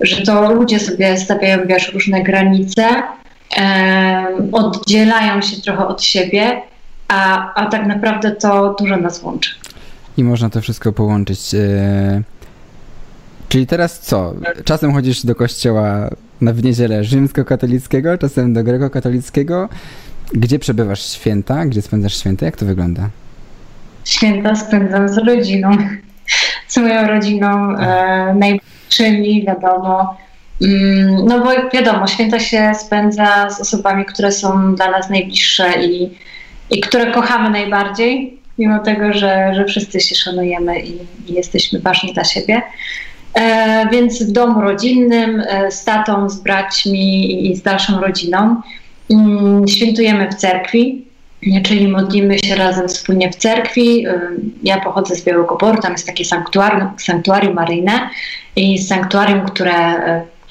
że 0.00 0.22
to 0.22 0.52
ludzie 0.52 0.80
sobie 0.80 1.16
stawiają 1.16 1.58
wiesz, 1.66 1.92
różne 1.92 2.22
granice, 2.22 2.88
oddzielają 4.52 5.42
się 5.42 5.56
trochę 5.56 5.86
od 5.86 6.02
siebie, 6.02 6.62
a, 7.08 7.52
a 7.54 7.66
tak 7.66 7.86
naprawdę 7.86 8.30
to 8.30 8.74
dużo 8.78 8.96
nas 8.96 9.22
łączy. 9.22 9.50
I 10.16 10.24
można 10.24 10.50
to 10.50 10.60
wszystko 10.60 10.92
połączyć. 10.92 11.54
E, 11.54 12.22
czyli 13.48 13.66
teraz 13.66 14.00
co? 14.00 14.34
Czasem 14.64 14.92
chodzisz 14.92 15.26
do 15.26 15.34
kościoła 15.34 16.10
w 16.40 16.64
niedzielę 16.64 17.04
rzymskokatolickiego, 17.04 18.18
czasem 18.18 18.52
do 18.52 18.64
grekokatolickiego. 18.64 19.68
Gdzie 20.32 20.58
przebywasz 20.58 21.12
święta? 21.12 21.66
Gdzie 21.66 21.82
spędzasz 21.82 22.18
święta? 22.18 22.46
Jak 22.46 22.56
to 22.56 22.66
wygląda? 22.66 23.08
Święta 24.04 24.54
spędzam 24.56 25.08
z 25.08 25.18
rodziną. 25.18 25.70
Z 26.68 26.76
moją 26.76 27.06
rodziną 27.06 27.76
e, 27.76 28.34
najbliższymi, 28.34 29.44
wiadomo. 29.46 30.16
Mm, 30.62 31.24
no 31.24 31.40
bo 31.40 31.50
wiadomo, 31.72 32.06
święta 32.06 32.38
się 32.38 32.72
spędza 32.74 33.50
z 33.50 33.60
osobami, 33.60 34.04
które 34.04 34.32
są 34.32 34.74
dla 34.74 34.90
nas 34.90 35.10
najbliższe 35.10 35.84
i, 35.84 36.10
i 36.70 36.80
które 36.80 37.12
kochamy 37.12 37.50
najbardziej, 37.50 38.38
mimo 38.58 38.78
tego, 38.78 39.12
że, 39.12 39.52
że 39.54 39.64
wszyscy 39.64 40.00
się 40.00 40.14
szanujemy 40.14 40.80
i, 40.80 40.98
jesteśmy 41.28 41.78
ważni 41.78 42.12
dla 42.12 42.24
siebie. 42.24 42.62
E, 43.34 43.88
więc 43.92 44.22
w 44.22 44.32
domu 44.32 44.60
rodzinnym, 44.60 45.42
e, 45.48 45.70
z 45.70 45.84
tatą, 45.84 46.30
z 46.30 46.40
braćmi 46.40 47.50
i 47.50 47.56
z 47.56 47.62
dalszą 47.62 48.00
rodziną. 48.00 48.62
Mm, 49.10 49.68
świętujemy 49.68 50.28
w 50.28 50.34
cerkwi, 50.34 51.04
czyli 51.64 51.88
modlimy 51.88 52.38
się 52.38 52.54
razem 52.54 52.88
wspólnie 52.88 53.32
w 53.32 53.36
cerkwi. 53.36 54.06
E, 54.06 54.20
ja 54.62 54.80
pochodzę 54.80 55.16
z 55.16 55.24
Białego 55.24 55.56
Boru, 55.56 55.82
tam 55.82 55.92
jest 55.92 56.06
takie 56.06 56.24
sanktuarium, 56.24 56.90
sanktuarium 56.98 57.54
maryjne 57.54 58.10
i 58.56 58.78
sanktuarium, 58.78 59.46
które 59.46 59.94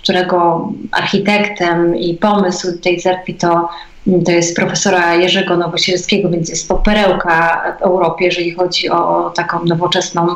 którego 0.03 0.69
architektem 0.91 1.95
i 1.95 2.13
pomysł 2.13 2.79
tej 2.79 2.97
cerkwi 2.97 3.33
to, 3.33 3.69
to 4.25 4.31
jest 4.31 4.55
profesora 4.55 5.15
Jerzego 5.15 5.57
Nowosielskiego, 5.57 6.29
więc 6.29 6.49
jest 6.49 6.67
to 6.67 6.75
perełka 6.75 7.63
w 7.79 7.81
Europie, 7.81 8.25
jeżeli 8.25 8.51
chodzi 8.51 8.89
o 8.89 9.29
taką 9.35 9.65
nowoczesną 9.65 10.27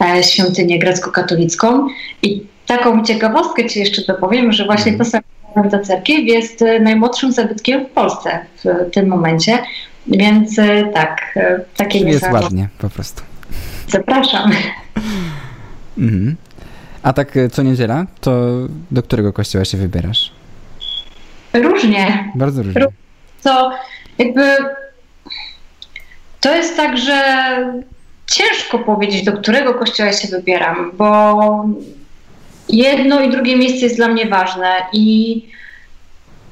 e, 0.00 0.22
świątynię 0.22 0.78
grecko-katolicką. 0.78 1.86
I 2.22 2.46
taką 2.66 3.04
ciekawostkę 3.04 3.66
Ci 3.68 3.80
jeszcze 3.80 4.02
dopowiem, 4.12 4.52
że 4.52 4.64
właśnie 4.64 4.92
mhm. 4.92 5.10
ta 5.10 5.20
sanktuarium 5.54 5.84
cerkiew 5.84 6.24
jest 6.24 6.62
e, 6.62 6.80
najmłodszym 6.80 7.32
zabytkiem 7.32 7.86
w 7.86 7.90
Polsce 7.90 8.38
w 8.64 8.90
tym 8.92 9.08
momencie. 9.08 9.58
Więc 10.06 10.58
e, 10.58 10.84
tak, 10.94 11.38
takie 11.76 11.98
Czyli 11.98 12.10
jest 12.10 12.32
ładnie 12.32 12.68
po 12.78 12.90
prostu. 12.90 13.22
Zapraszam. 13.88 14.50
Mhm. 15.98 16.36
A 17.02 17.12
tak 17.12 17.34
co 17.52 17.62
niedziela, 17.62 18.06
to 18.20 18.50
do 18.90 19.02
którego 19.02 19.32
kościoła 19.32 19.64
się 19.64 19.78
wybierasz? 19.78 20.32
Różnie. 21.52 22.32
Bardzo 22.34 22.62
różnie. 22.62 22.86
To 23.42 23.70
jakby 24.18 24.56
to 26.40 26.54
jest 26.54 26.76
tak, 26.76 26.98
że 26.98 27.18
ciężko 28.26 28.78
powiedzieć, 28.78 29.24
do 29.24 29.32
którego 29.32 29.74
kościoła 29.74 30.12
się 30.12 30.28
wybieram, 30.28 30.92
bo 30.94 31.64
jedno 32.68 33.20
i 33.20 33.30
drugie 33.30 33.56
miejsce 33.56 33.80
jest 33.80 33.96
dla 33.96 34.08
mnie 34.08 34.26
ważne 34.26 34.72
i, 34.92 35.36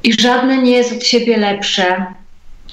i 0.03 0.21
żadne 0.21 0.59
nie 0.59 0.71
jest 0.71 0.93
od 0.93 1.05
siebie 1.05 1.37
lepsze. 1.37 2.07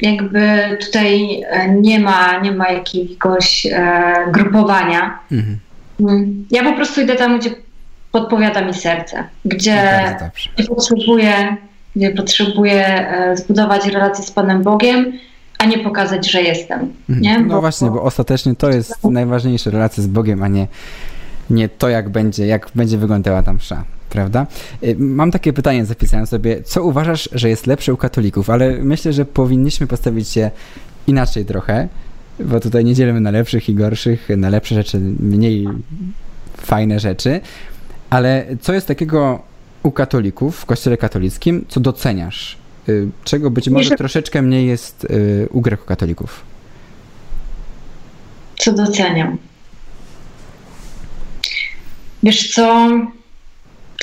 Jakby 0.01 0.77
tutaj 0.86 1.41
e, 1.48 1.70
nie 1.70 2.00
ma, 2.00 2.39
nie 2.39 2.51
ma 2.51 2.70
jakiegoś 2.70 3.65
e, 3.65 4.13
grupowania. 4.27 5.20
Mhm. 5.32 5.60
Mm. 6.00 6.46
Ja 6.51 6.63
po 6.63 6.74
prostu 6.74 7.01
idę 7.01 7.15
tam, 7.15 7.39
gdzie 7.39 7.50
podpowiada 8.12 8.62
mi 8.62 8.74
serce, 8.74 9.24
gdzie, 9.46 10.15
gdzie 10.58 10.68
potrzebuję, 10.68 11.34
gdzie 11.34 11.70
potrzebuję 12.15 13.10
e, 13.10 13.38
zbudować 13.38 13.86
relację 13.86 14.25
z 14.25 14.31
Panem 14.31 14.63
Bogiem, 14.63 15.13
a 15.57 15.65
nie 15.65 15.79
pokazać, 15.79 16.31
że 16.31 16.41
jestem. 16.41 16.79
Mhm. 17.10 17.21
Nie? 17.21 17.39
No 17.39 17.55
bo, 17.55 17.62
właśnie, 17.62 17.91
bo 17.91 18.03
ostatecznie 18.03 18.55
to 18.55 18.69
jest 18.69 19.03
najważniejsze, 19.03 19.71
relacje 19.71 20.03
z 20.03 20.07
Bogiem, 20.07 20.43
a 20.43 20.48
nie, 20.48 20.67
nie 21.50 21.69
to, 21.69 21.89
jak 21.89 22.10
będzie, 22.10 22.45
jak 22.45 22.69
będzie 22.75 22.98
wyglądała 22.98 23.43
tam 23.43 23.55
msza. 23.55 23.83
Prawda? 24.10 24.48
E, 24.81 24.95
mam 24.95 25.31
takie 25.31 25.53
pytanie, 25.53 25.86
zapisałem 25.86 26.27
sobie, 26.27 26.63
co 26.63 26.83
uważasz, 26.83 27.29
że 27.31 27.50
jest 27.50 27.67
lepsze 27.67 27.93
u 27.93 27.98
katolików, 27.98 28.50
ale 28.50 28.71
myślę, 28.71 29.13
że 29.13 29.25
powinniśmy 29.25 29.88
postawić 29.88 30.29
się 30.29 30.51
inaczej 31.07 31.45
trochę, 31.45 31.88
bo 32.39 32.60
tutaj 32.60 32.86
nie 32.86 32.95
dzielimy 32.95 33.21
na 33.21 33.31
lepszych 33.31 33.69
i 33.69 33.75
gorszych, 33.75 34.29
na 34.38 34.50
lepsze 34.50 34.75
rzeczy, 34.75 35.00
mniej 35.19 35.67
fajne 36.57 37.00
rzeczy. 37.00 37.41
Ale 38.10 38.45
co 38.62 38.74
jest 38.74 38.88
takiego 38.88 39.39
u 39.83 39.91
katolików, 39.91 40.59
w 40.59 40.65
kościele 40.65 40.97
katolickim, 40.97 41.65
co 41.67 41.79
doceniasz? 41.79 42.57
Y, 42.89 43.07
czego 43.23 43.51
być 43.51 43.69
może 43.69 43.95
troszeczkę 43.95 44.41
mniej 44.41 44.67
jest 44.67 45.03
y, 45.03 45.47
u 45.51 45.61
grekokatolików? 45.61 46.43
Co 48.59 48.73
doceniam? 48.73 49.38
Wiesz 52.23 52.53
co? 52.53 52.89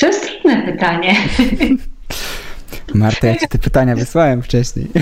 To 0.01 0.07
jest 0.07 0.27
trudne 0.27 0.63
pytanie. 0.73 1.17
Marta, 2.95 3.27
ja 3.27 3.37
ci 3.37 3.49
te 3.49 3.59
pytania 3.59 3.97
wysłałem 3.97 4.43
wcześniej. 4.43 4.89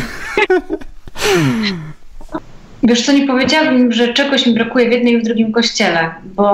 Wiesz 2.82 3.06
co, 3.06 3.12
nie 3.12 3.26
powiedziałabym, 3.26 3.92
że 3.92 4.14
czegoś 4.14 4.46
mi 4.46 4.54
brakuje 4.54 4.88
w 4.88 4.92
jednym 4.92 5.14
i 5.14 5.18
w 5.18 5.24
drugim 5.24 5.52
kościele, 5.52 6.14
bo, 6.24 6.44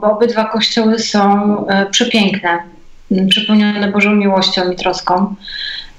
bo 0.00 0.12
obydwa 0.12 0.44
kościoły 0.44 0.98
są 0.98 1.66
e, 1.66 1.86
przepiękne, 1.86 2.58
przepełnione 3.30 3.92
Bożą 3.92 4.14
miłością 4.14 4.70
i 4.70 4.76
troską. 4.76 5.34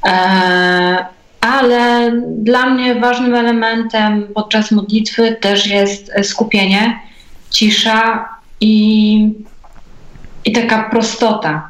E, 0.05 1.05
ale 1.41 2.12
dla 2.38 2.65
mnie 2.65 2.96
ważnym 2.96 3.36
elementem 3.36 4.27
podczas 4.36 4.72
modlitwy 4.72 5.36
też 5.41 5.67
jest 5.67 6.12
skupienie, 6.24 7.00
cisza 7.50 8.29
i, 8.62 9.34
i 10.46 10.51
taka 10.51 10.89
prostota. 10.89 11.70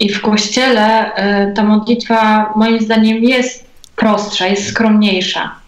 I 0.00 0.08
w 0.08 0.22
kościele 0.22 1.14
e, 1.14 1.52
ta 1.52 1.62
modlitwa 1.62 2.52
moim 2.56 2.80
zdaniem 2.80 3.24
jest 3.24 3.66
prostsza, 3.96 4.46
jest 4.46 4.68
skromniejsza 4.68 5.62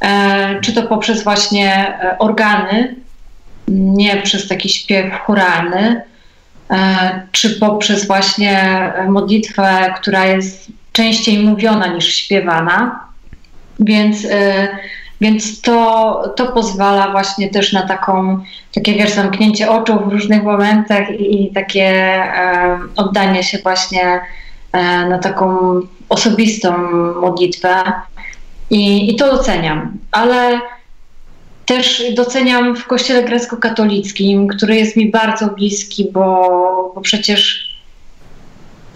E, 0.00 0.60
czy 0.60 0.72
to 0.72 0.82
poprzez 0.82 1.24
właśnie 1.24 1.98
organy, 2.18 2.94
nie 3.68 4.16
przez 4.16 4.48
taki 4.48 4.68
śpiew 4.68 5.14
choralny, 5.20 6.02
czy 7.32 7.50
poprzez 7.50 8.06
właśnie 8.06 8.92
modlitwę, 9.08 9.94
która 9.96 10.26
jest 10.26 10.66
częściej 10.92 11.38
mówiona 11.38 11.86
niż 11.86 12.14
śpiewana. 12.14 13.06
Więc, 13.80 14.26
więc 15.20 15.60
to, 15.60 16.22
to 16.36 16.46
pozwala 16.46 17.10
właśnie 17.10 17.50
też 17.50 17.72
na 17.72 17.86
taką, 17.86 18.40
takie 18.74 18.94
wiesz, 18.94 19.10
zamknięcie 19.10 19.70
oczu 19.70 19.98
w 19.98 20.12
różnych 20.12 20.42
momentach 20.42 21.10
i, 21.20 21.52
takie 21.54 22.22
oddanie 22.96 23.42
się 23.42 23.58
właśnie 23.58 24.20
na 25.08 25.18
taką 25.18 25.80
osobistą 26.08 26.78
modlitwę. 27.20 27.82
I, 28.70 29.10
I 29.10 29.16
to 29.16 29.36
doceniam, 29.36 29.98
ale 30.12 30.60
też 31.66 32.02
doceniam 32.14 32.76
w 32.76 32.86
kościele 32.86 33.22
grecko-katolickim, 33.24 34.48
który 34.48 34.76
jest 34.76 34.96
mi 34.96 35.10
bardzo 35.10 35.46
bliski, 35.46 36.08
bo, 36.12 36.92
bo 36.94 37.00
przecież 37.00 37.70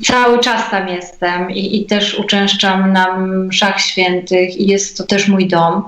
cały 0.04 0.38
czas 0.38 0.70
tam 0.70 0.88
jestem 0.88 1.50
i, 1.50 1.76
i, 1.76 1.86
też 1.86 2.18
uczęszczam 2.18 2.92
na 2.92 3.18
mszach 3.18 3.80
świętych 3.80 4.56
i 4.56 4.66
jest 4.66 4.98
to 4.98 5.04
też 5.04 5.28
mój 5.28 5.48
dom. 5.48 5.82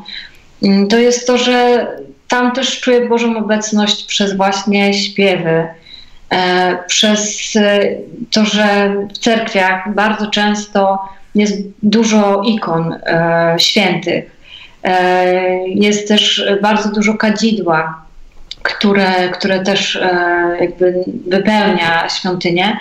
Mm, 0.63 0.89
to 0.89 0.99
jest 0.99 1.27
to, 1.27 1.39
że 1.39 1.87
tam 2.29 2.53
też 2.53 2.81
czuję 2.81 3.09
Bożą 3.09 3.37
obecność 3.37 4.05
przez 4.05 4.37
właśnie 4.37 4.95
śpiewy, 4.95 5.67
e, 6.31 6.79
przez 6.87 7.53
to, 8.31 8.45
że 8.45 8.95
w 9.15 9.19
cerkwiach 9.19 9.95
bardzo 9.95 10.27
często 10.27 10.99
jest 11.35 11.57
dużo 11.83 12.43
ikon 12.43 12.93
e, 12.93 13.55
świętych. 13.59 14.42
Jest 15.67 16.09
też 16.09 16.45
bardzo 16.63 16.93
dużo 16.93 17.15
kadzidła, 17.15 18.05
które, 18.63 19.29
które 19.33 19.61
też 19.61 20.01
jakby 20.61 21.05
wypełnia 21.27 22.09
świątynię. 22.09 22.81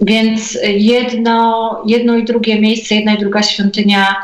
Więc 0.00 0.58
jedno, 0.76 1.82
jedno 1.86 2.16
i 2.16 2.24
drugie 2.24 2.60
miejsce, 2.60 2.94
jedna 2.94 3.14
i 3.14 3.18
druga 3.18 3.42
świątynia, 3.42 4.16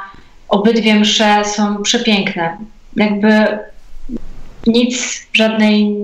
obydwie 0.49 0.95
msze 0.95 1.45
są 1.45 1.83
przepiękne. 1.83 2.57
Jakby 2.97 3.59
nic, 4.67 5.27
żadnej, 5.33 5.97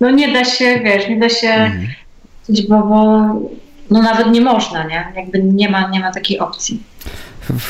no 0.00 0.10
nie 0.10 0.32
da 0.32 0.44
się, 0.44 0.80
wiesz, 0.84 1.08
nie 1.08 1.18
da 1.18 1.28
się, 1.28 1.48
mhm. 1.48 1.86
bo, 2.68 2.78
bo 2.78 2.96
no 3.90 4.02
nawet 4.02 4.30
nie 4.30 4.40
można, 4.40 4.84
nie? 4.84 5.12
Jakby 5.16 5.42
nie 5.42 5.68
ma, 5.68 5.88
nie 5.88 6.00
ma 6.00 6.12
takiej 6.12 6.38
opcji. 6.38 6.82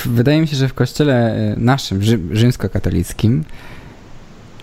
Wydaje 0.06 0.40
mi 0.40 0.48
się, 0.48 0.56
że 0.56 0.68
w 0.68 0.74
kościele 0.74 1.34
e, 1.34 1.56
naszym, 1.56 2.00
rzymskokatolickim, 2.32 3.44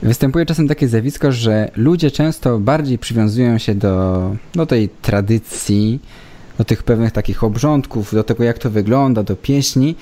występuje 0.02 0.46
czasem 0.46 0.68
takie 0.68 0.88
zjawisko, 0.88 1.32
że 1.32 1.72
ludzie 1.76 2.12
często 2.12 2.60
bardziej 2.60 2.98
przywiązują 2.98 3.58
się 3.58 3.76
do, 3.76 4.36
do 4.56 4.66
tej 4.66 4.90
tradycji, 4.90 6.00
do 6.58 6.66
tych 6.66 6.84
pewnych 6.84 7.12
takich 7.12 7.44
obrządków, 7.44 8.16
do 8.16 8.24
tego 8.24 8.44
jak 8.44 8.58
to 8.58 8.70
wygląda, 8.70 9.24
do 9.24 9.36
pieśni, 9.36 9.96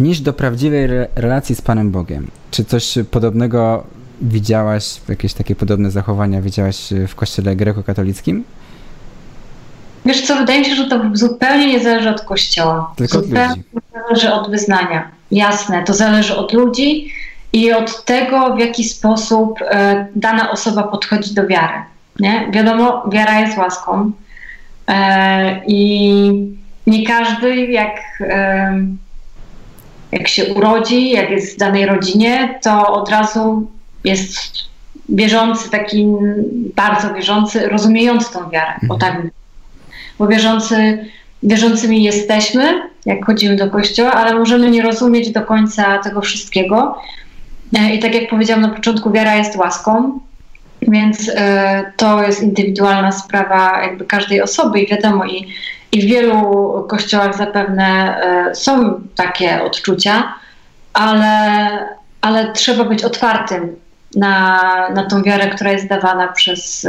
niż 0.00 0.20
do 0.20 0.32
prawdziwej 0.32 0.84
re 0.84 1.08
relacji 1.14 1.54
z 1.54 1.62
Panem 1.62 1.90
Bogiem. 1.90 2.26
Czy 2.50 2.64
coś 2.64 2.98
podobnego 3.10 3.84
widziałaś, 4.22 5.00
jakieś 5.08 5.34
takie 5.34 5.56
podobne 5.56 5.90
zachowania 5.90 6.42
widziałaś 6.42 6.88
w 7.08 7.14
kościele 7.14 7.56
grekokatolickim? 7.56 8.44
Wiesz 10.04 10.26
co, 10.26 10.36
wydaje 10.36 10.58
mi 10.60 10.66
się, 10.66 10.74
że 10.74 10.88
to 10.88 11.00
zupełnie 11.12 11.66
nie 11.66 11.80
zależy 11.80 12.10
od 12.10 12.20
kościoła. 12.20 12.94
Tylko 12.96 13.22
zupełnie 13.22 13.52
od 13.52 13.74
ludzi. 13.74 13.86
zależy 13.92 14.32
od 14.32 14.50
wyznania. 14.50 15.08
Jasne, 15.30 15.84
to 15.84 15.94
zależy 15.94 16.36
od 16.36 16.52
ludzi 16.52 17.12
i 17.52 17.72
od 17.72 18.04
tego, 18.04 18.54
w 18.54 18.58
jaki 18.58 18.84
sposób 18.84 19.58
e, 19.62 20.06
dana 20.16 20.50
osoba 20.50 20.82
podchodzi 20.82 21.34
do 21.34 21.46
wiary. 21.46 21.82
Nie? 22.20 22.48
Wiadomo, 22.50 23.04
wiara 23.12 23.40
jest 23.40 23.58
łaską 23.58 24.12
e, 24.88 25.60
i 25.66 26.54
nie 26.86 27.06
każdy, 27.06 27.56
jak, 27.66 27.96
e, 28.20 28.86
jak 30.12 30.28
się 30.28 30.54
urodzi, 30.54 31.10
jak 31.10 31.30
jest 31.30 31.54
w 31.54 31.58
danej 31.58 31.86
rodzinie, 31.86 32.58
to 32.62 32.92
od 32.92 33.08
razu 33.08 33.70
jest 34.04 34.52
wierzący, 35.08 35.70
taki 35.70 36.06
bardzo 36.76 37.14
wierzący, 37.14 37.68
rozumiejący 37.68 38.32
tą 38.32 38.50
wiarę, 38.50 38.72
bo 38.82 38.98
tak 38.98 39.22
bo 40.18 40.26
wierzący, 40.26 41.08
wierzącymi 41.42 42.02
jesteśmy, 42.02 42.82
jak 43.06 43.26
chodzimy 43.26 43.56
do 43.56 43.70
kościoła, 43.70 44.12
ale 44.12 44.34
możemy 44.34 44.70
nie 44.70 44.82
rozumieć 44.82 45.30
do 45.30 45.42
końca 45.42 45.98
tego 45.98 46.20
wszystkiego. 46.20 46.98
E, 47.78 47.94
I 47.94 47.98
tak 47.98 48.14
jak 48.14 48.30
powiedziałam 48.30 48.62
na 48.62 48.68
początku, 48.68 49.10
wiara 49.10 49.34
jest 49.34 49.56
łaską, 49.56 50.20
więc 50.82 51.30
e, 51.34 51.92
to 51.96 52.22
jest 52.22 52.42
indywidualna 52.42 53.12
sprawa 53.12 53.82
jakby 53.82 54.04
każdej 54.04 54.42
osoby 54.42 54.80
i 54.80 54.86
wiadomo, 54.86 55.24
i, 55.24 55.48
i 55.92 56.02
w 56.02 56.04
wielu 56.04 56.86
kościołach 56.88 57.36
zapewne 57.36 58.18
e, 58.22 58.54
są 58.54 59.00
takie 59.14 59.62
odczucia, 59.62 60.34
ale, 60.92 61.68
ale 62.20 62.52
trzeba 62.52 62.84
być 62.84 63.04
otwartym 63.04 63.76
na, 64.16 64.60
na 64.94 65.06
tą 65.06 65.22
wiarę, 65.22 65.48
która 65.48 65.72
jest 65.72 65.88
dawana 65.88 66.28
przez, 66.28 66.86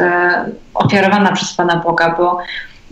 ofiarowana 0.73 1.31
przez 1.31 1.53
Pana 1.53 1.75
Boga, 1.75 2.15
bo 2.17 2.37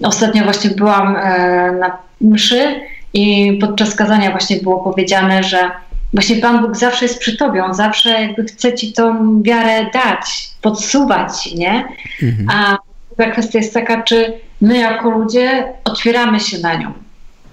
Ostatnio 0.03 0.43
właśnie 0.43 0.69
byłam 0.69 1.15
e, 1.15 1.71
na 1.71 1.97
mszy 2.21 2.81
i 3.13 3.57
podczas 3.61 3.95
kazania 3.95 4.31
właśnie 4.31 4.57
było 4.57 4.79
powiedziane, 4.79 5.43
że 5.43 5.71
właśnie 6.13 6.35
Pan 6.35 6.61
Bóg 6.61 6.77
zawsze 6.77 7.05
jest 7.05 7.19
przy 7.19 7.37
tobie, 7.37 7.63
On 7.63 7.73
zawsze 7.73 8.09
jakby 8.09 8.43
chce 8.43 8.73
ci 8.73 8.93
tą 8.93 9.41
wiarę 9.43 9.85
dać, 9.93 10.49
podsuwać, 10.61 11.53
nie? 11.55 11.87
Mhm. 12.23 12.49
A 12.49 12.77
druga 13.07 13.31
kwestia 13.31 13.59
jest 13.59 13.73
taka, 13.73 14.01
czy 14.01 14.33
my 14.61 14.77
jako 14.77 15.09
ludzie 15.09 15.65
otwieramy 15.83 16.39
się 16.39 16.57
na 16.57 16.75
nią. 16.75 16.93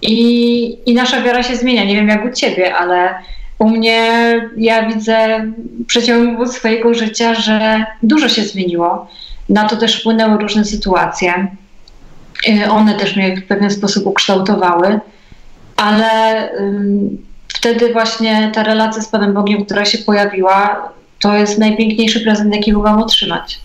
I, 0.03 0.79
I 0.87 0.95
nasza 0.95 1.23
wiara 1.23 1.43
się 1.43 1.57
zmienia. 1.57 1.85
Nie 1.85 1.95
wiem 1.95 2.09
jak 2.09 2.25
u 2.25 2.31
ciebie, 2.31 2.75
ale 2.75 3.15
u 3.59 3.69
mnie 3.69 4.11
ja 4.57 4.89
widzę 4.89 5.47
w 5.81 5.87
przeciągu 5.87 6.47
swojego 6.47 6.95
życia, 6.95 7.35
że 7.35 7.85
dużo 8.03 8.29
się 8.29 8.43
zmieniło. 8.43 9.09
Na 9.49 9.69
to 9.69 9.77
też 9.77 10.01
wpłynęły 10.01 10.39
różne 10.39 10.65
sytuacje. 10.65 11.57
Y, 12.49 12.71
one 12.71 12.95
też 12.95 13.17
mnie 13.17 13.37
w 13.37 13.47
pewien 13.47 13.71
sposób 13.71 14.07
ukształtowały, 14.07 15.01
ale 15.77 16.49
wtedy 17.49 17.93
właśnie 17.93 18.51
ta 18.55 18.63
relacja 18.63 19.03
z 19.03 19.09
Panem 19.09 19.35
Bogiem, 19.35 19.65
która 19.65 19.85
się 19.85 19.99
pojawiła, 19.99 20.89
to 21.21 21.37
jest 21.37 21.59
najpiękniejszy 21.59 22.21
prezent, 22.21 22.55
jaki 22.55 22.73
mogłam 22.73 23.03
otrzymać. 23.03 23.61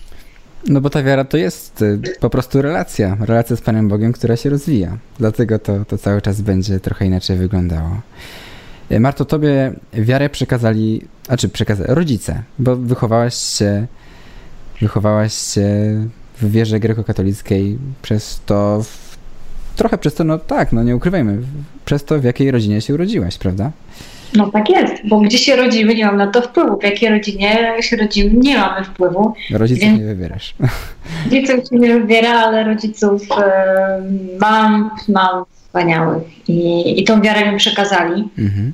No 0.68 0.80
bo 0.80 0.90
ta 0.90 1.02
wiara 1.02 1.24
to 1.24 1.36
jest 1.36 1.82
y, 1.82 2.00
po 2.20 2.30
prostu 2.30 2.62
relacja, 2.62 3.16
relacja 3.20 3.56
z 3.56 3.60
Panem 3.60 3.88
Bogiem, 3.88 4.12
która 4.12 4.36
się 4.36 4.50
rozwija. 4.50 4.96
Dlatego 5.18 5.58
to, 5.58 5.84
to 5.84 5.98
cały 5.98 6.22
czas 6.22 6.40
będzie 6.40 6.80
trochę 6.80 7.06
inaczej 7.06 7.36
wyglądało. 7.36 8.00
Y, 8.92 9.00
Marto, 9.00 9.24
tobie 9.24 9.72
wiarę 9.92 10.30
przekazali, 10.30 11.02
czy 11.38 11.48
przekazali 11.48 11.94
rodzice, 11.94 12.42
bo 12.58 12.76
wychowałaś 12.76 13.34
się, 13.34 13.86
wychowałaś 14.80 15.34
się 15.34 15.68
w 16.40 16.50
wierze 16.50 16.80
grekokatolickiej, 16.80 17.78
przez 18.02 18.40
to, 18.46 18.82
w, 18.82 19.16
trochę 19.76 19.98
przez 19.98 20.14
to, 20.14 20.24
no 20.24 20.38
tak, 20.38 20.72
no 20.72 20.82
nie 20.82 20.96
ukrywajmy, 20.96 21.38
przez 21.84 22.04
to 22.04 22.18
w 22.18 22.24
jakiej 22.24 22.50
rodzinie 22.50 22.80
się 22.80 22.94
urodziłaś, 22.94 23.38
prawda? 23.38 23.70
No 24.34 24.50
tak 24.50 24.70
jest, 24.70 24.94
bo 25.08 25.20
gdzie 25.20 25.38
się 25.38 25.56
rodzimy, 25.56 25.94
nie 25.94 26.06
mam 26.06 26.16
na 26.16 26.26
to 26.26 26.42
wpływu. 26.42 26.78
W 26.78 26.82
jakiej 26.82 27.10
rodzinie 27.10 27.58
się 27.80 27.96
rodzimy, 27.96 28.30
nie 28.34 28.58
mamy 28.58 28.84
wpływu. 28.84 29.34
Rodziców 29.50 29.82
Więc... 29.82 30.00
nie 30.00 30.06
wybierasz. 30.06 30.54
Rodziców 31.24 31.68
się 31.70 31.76
nie 31.76 32.00
wybiera, 32.00 32.30
ale 32.30 32.64
rodziców 32.64 33.22
e, 33.38 34.02
mam, 34.40 34.90
mam 35.08 35.44
wspaniałych 35.54 36.48
i, 36.48 37.00
i 37.00 37.04
tą 37.04 37.20
wiarę 37.20 37.52
mi 37.52 37.58
przekazali. 37.58 38.28
Mhm. 38.38 38.72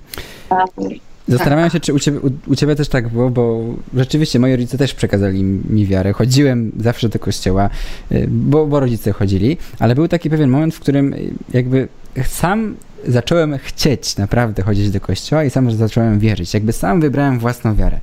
Zastanawiam 1.28 1.70
się, 1.70 1.80
czy 1.80 1.94
u 1.94 1.98
ciebie, 1.98 2.20
u, 2.20 2.30
u 2.46 2.56
ciebie, 2.56 2.76
też 2.76 2.88
tak 2.88 3.08
było, 3.08 3.30
bo 3.30 3.64
rzeczywiście 3.94 4.38
moi 4.38 4.52
rodzice 4.52 4.78
też 4.78 4.94
przekazali 4.94 5.42
mi 5.44 5.86
wiarę. 5.86 6.12
Chodziłem 6.12 6.72
zawsze 6.80 7.08
do 7.08 7.18
kościoła, 7.18 7.70
y, 8.12 8.26
bo, 8.28 8.66
bo 8.66 8.80
rodzice 8.80 9.12
chodzili, 9.12 9.56
ale 9.78 9.94
był 9.94 10.08
taki 10.08 10.30
pewien 10.30 10.50
moment, 10.50 10.74
w 10.74 10.80
którym 10.80 11.14
jakby 11.52 11.88
sam 12.24 12.76
zacząłem 13.08 13.58
chcieć 13.58 14.16
naprawdę 14.16 14.62
chodzić 14.62 14.90
do 14.90 15.00
kościoła 15.00 15.44
i 15.44 15.50
sam 15.50 15.70
zacząłem 15.70 16.18
wierzyć. 16.18 16.54
Jakby 16.54 16.72
sam 16.72 17.00
wybrałem 17.00 17.38
własną 17.38 17.74
wiarę. 17.74 18.00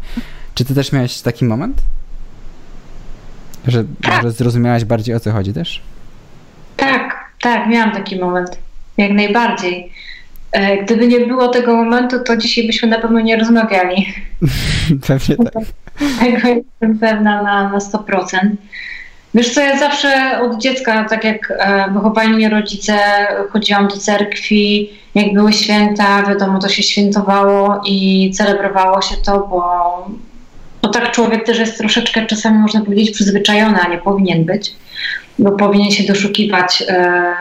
Czy 0.56 0.66
ty 0.66 0.76
też 0.76 0.92
miałeś 0.92 1.22
taki 1.22 1.46
moment? 1.46 1.82
Że, 3.68 3.84
tak. 4.02 4.24
że 4.24 4.32
zrozumiałaś 4.32 4.86
bardziej 4.86 5.16
o 5.16 5.20
co 5.20 5.32
chodzi 5.32 5.54
też? 5.54 5.82
Tak, 6.78 7.26
tak, 7.42 7.70
miałam 7.70 7.92
taki 7.92 8.20
moment. 8.20 8.58
Jak 8.98 9.12
najbardziej. 9.12 9.92
E, 10.52 10.84
gdyby 10.84 11.08
nie 11.08 11.20
było 11.20 11.48
tego 11.48 11.76
momentu, 11.76 12.20
to 12.20 12.38
dzisiaj 12.38 12.68
byśmy 12.68 12.88
na 12.88 13.00
pewno 13.00 13.20
nie 13.20 13.38
rozmawiali. 13.38 14.14
Pewnie 15.08 15.36
tak. 15.36 15.64
Tego 16.20 16.48
jestem 16.48 17.00
pewna 17.00 17.44
na, 17.44 17.70
na 17.70 17.78
100%. 17.78 18.40
Wiesz 19.34 19.54
co, 19.54 19.62
ja 19.62 19.80
zawsze 19.80 20.40
od 20.42 20.62
dziecka, 20.62 21.04
tak 21.04 21.24
jak 21.24 21.54
e, 21.60 21.92
wychowali 21.94 22.30
mnie 22.30 22.50
rodzice, 22.50 22.98
chodziłam 23.50 23.88
do 23.88 23.98
cerkwi, 23.98 24.90
jak 25.16 25.34
były 25.34 25.54
święta, 25.54 26.24
wiadomo, 26.24 26.60
to 26.60 26.70
się 26.70 26.84
świętowało 26.84 27.82
i 27.86 28.32
celebrowało 28.34 29.02
się 29.02 29.16
to, 29.26 29.48
bo, 29.50 29.64
bo 30.82 30.90
tak 30.90 31.12
człowiek 31.12 31.46
też 31.46 31.60
jest 31.60 31.78
troszeczkę 31.78 32.26
czasami, 32.26 32.58
można 32.58 32.82
powiedzieć, 32.82 33.12
przyzwyczajony, 33.12 33.80
a 33.80 33.90
nie 33.90 33.98
powinien 33.98 34.46
być, 34.46 34.74
bo 35.40 35.52
powinien 35.52 35.92
się 35.92 36.04
doszukiwać 36.04 36.84
e, 36.88 37.34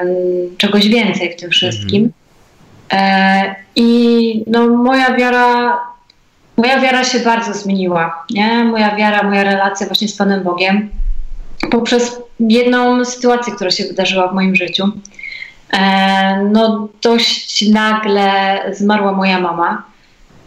czegoś 0.57 0.88
więcej 0.88 1.33
w 1.33 1.40
tym 1.40 1.51
wszystkim. 1.51 2.05
Mhm. 2.05 2.12
E, 2.92 3.55
I 3.77 4.44
no, 4.46 4.68
moja 4.68 5.16
wiara, 5.16 5.79
moja 6.57 6.81
wiara 6.81 7.05
się 7.05 7.18
bardzo 7.18 7.55
zmieniła. 7.55 8.24
Nie? 8.31 8.64
Moja 8.64 8.96
wiara, 8.96 9.22
moja 9.22 9.44
relacja 9.44 9.87
właśnie 9.87 10.09
z 10.09 10.16
Panem 10.16 10.42
Bogiem 10.42 10.90
poprzez 11.70 12.20
jedną 12.40 13.05
sytuację, 13.05 13.53
która 13.53 13.70
się 13.70 13.85
wydarzyła 13.85 14.29
w 14.29 14.35
moim 14.35 14.57
życiu. 14.57 14.85
E, 15.72 16.42
no, 16.53 16.88
dość 17.03 17.68
nagle 17.68 18.61
zmarła 18.72 19.12
moja 19.12 19.40
mama. 19.40 19.83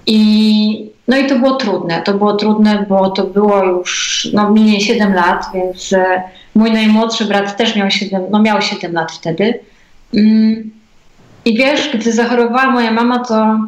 I, 0.07 0.89
no 1.07 1.17
i 1.17 1.27
to 1.27 1.35
było 1.35 1.55
trudne. 1.55 2.01
To 2.01 2.13
było 2.13 2.33
trudne, 2.33 2.85
bo 2.89 3.09
to 3.09 3.23
było 3.23 3.63
już 3.63 4.27
no, 4.33 4.51
minie 4.51 4.81
7 4.81 5.13
lat, 5.13 5.45
więc 5.53 5.93
e, 5.93 6.23
mój 6.55 6.71
najmłodszy 6.71 7.25
brat 7.25 7.57
też 7.57 7.75
miał 7.75 7.91
7, 7.91 8.23
no, 8.31 8.41
miał 8.41 8.61
7 8.61 8.93
lat 8.93 9.11
wtedy. 9.11 9.59
Mm, 10.13 10.71
i 11.45 11.57
wiesz, 11.57 11.89
gdy 11.93 12.11
zachorowała 12.11 12.71
moja 12.71 12.91
mama, 12.91 13.19
to, 13.19 13.59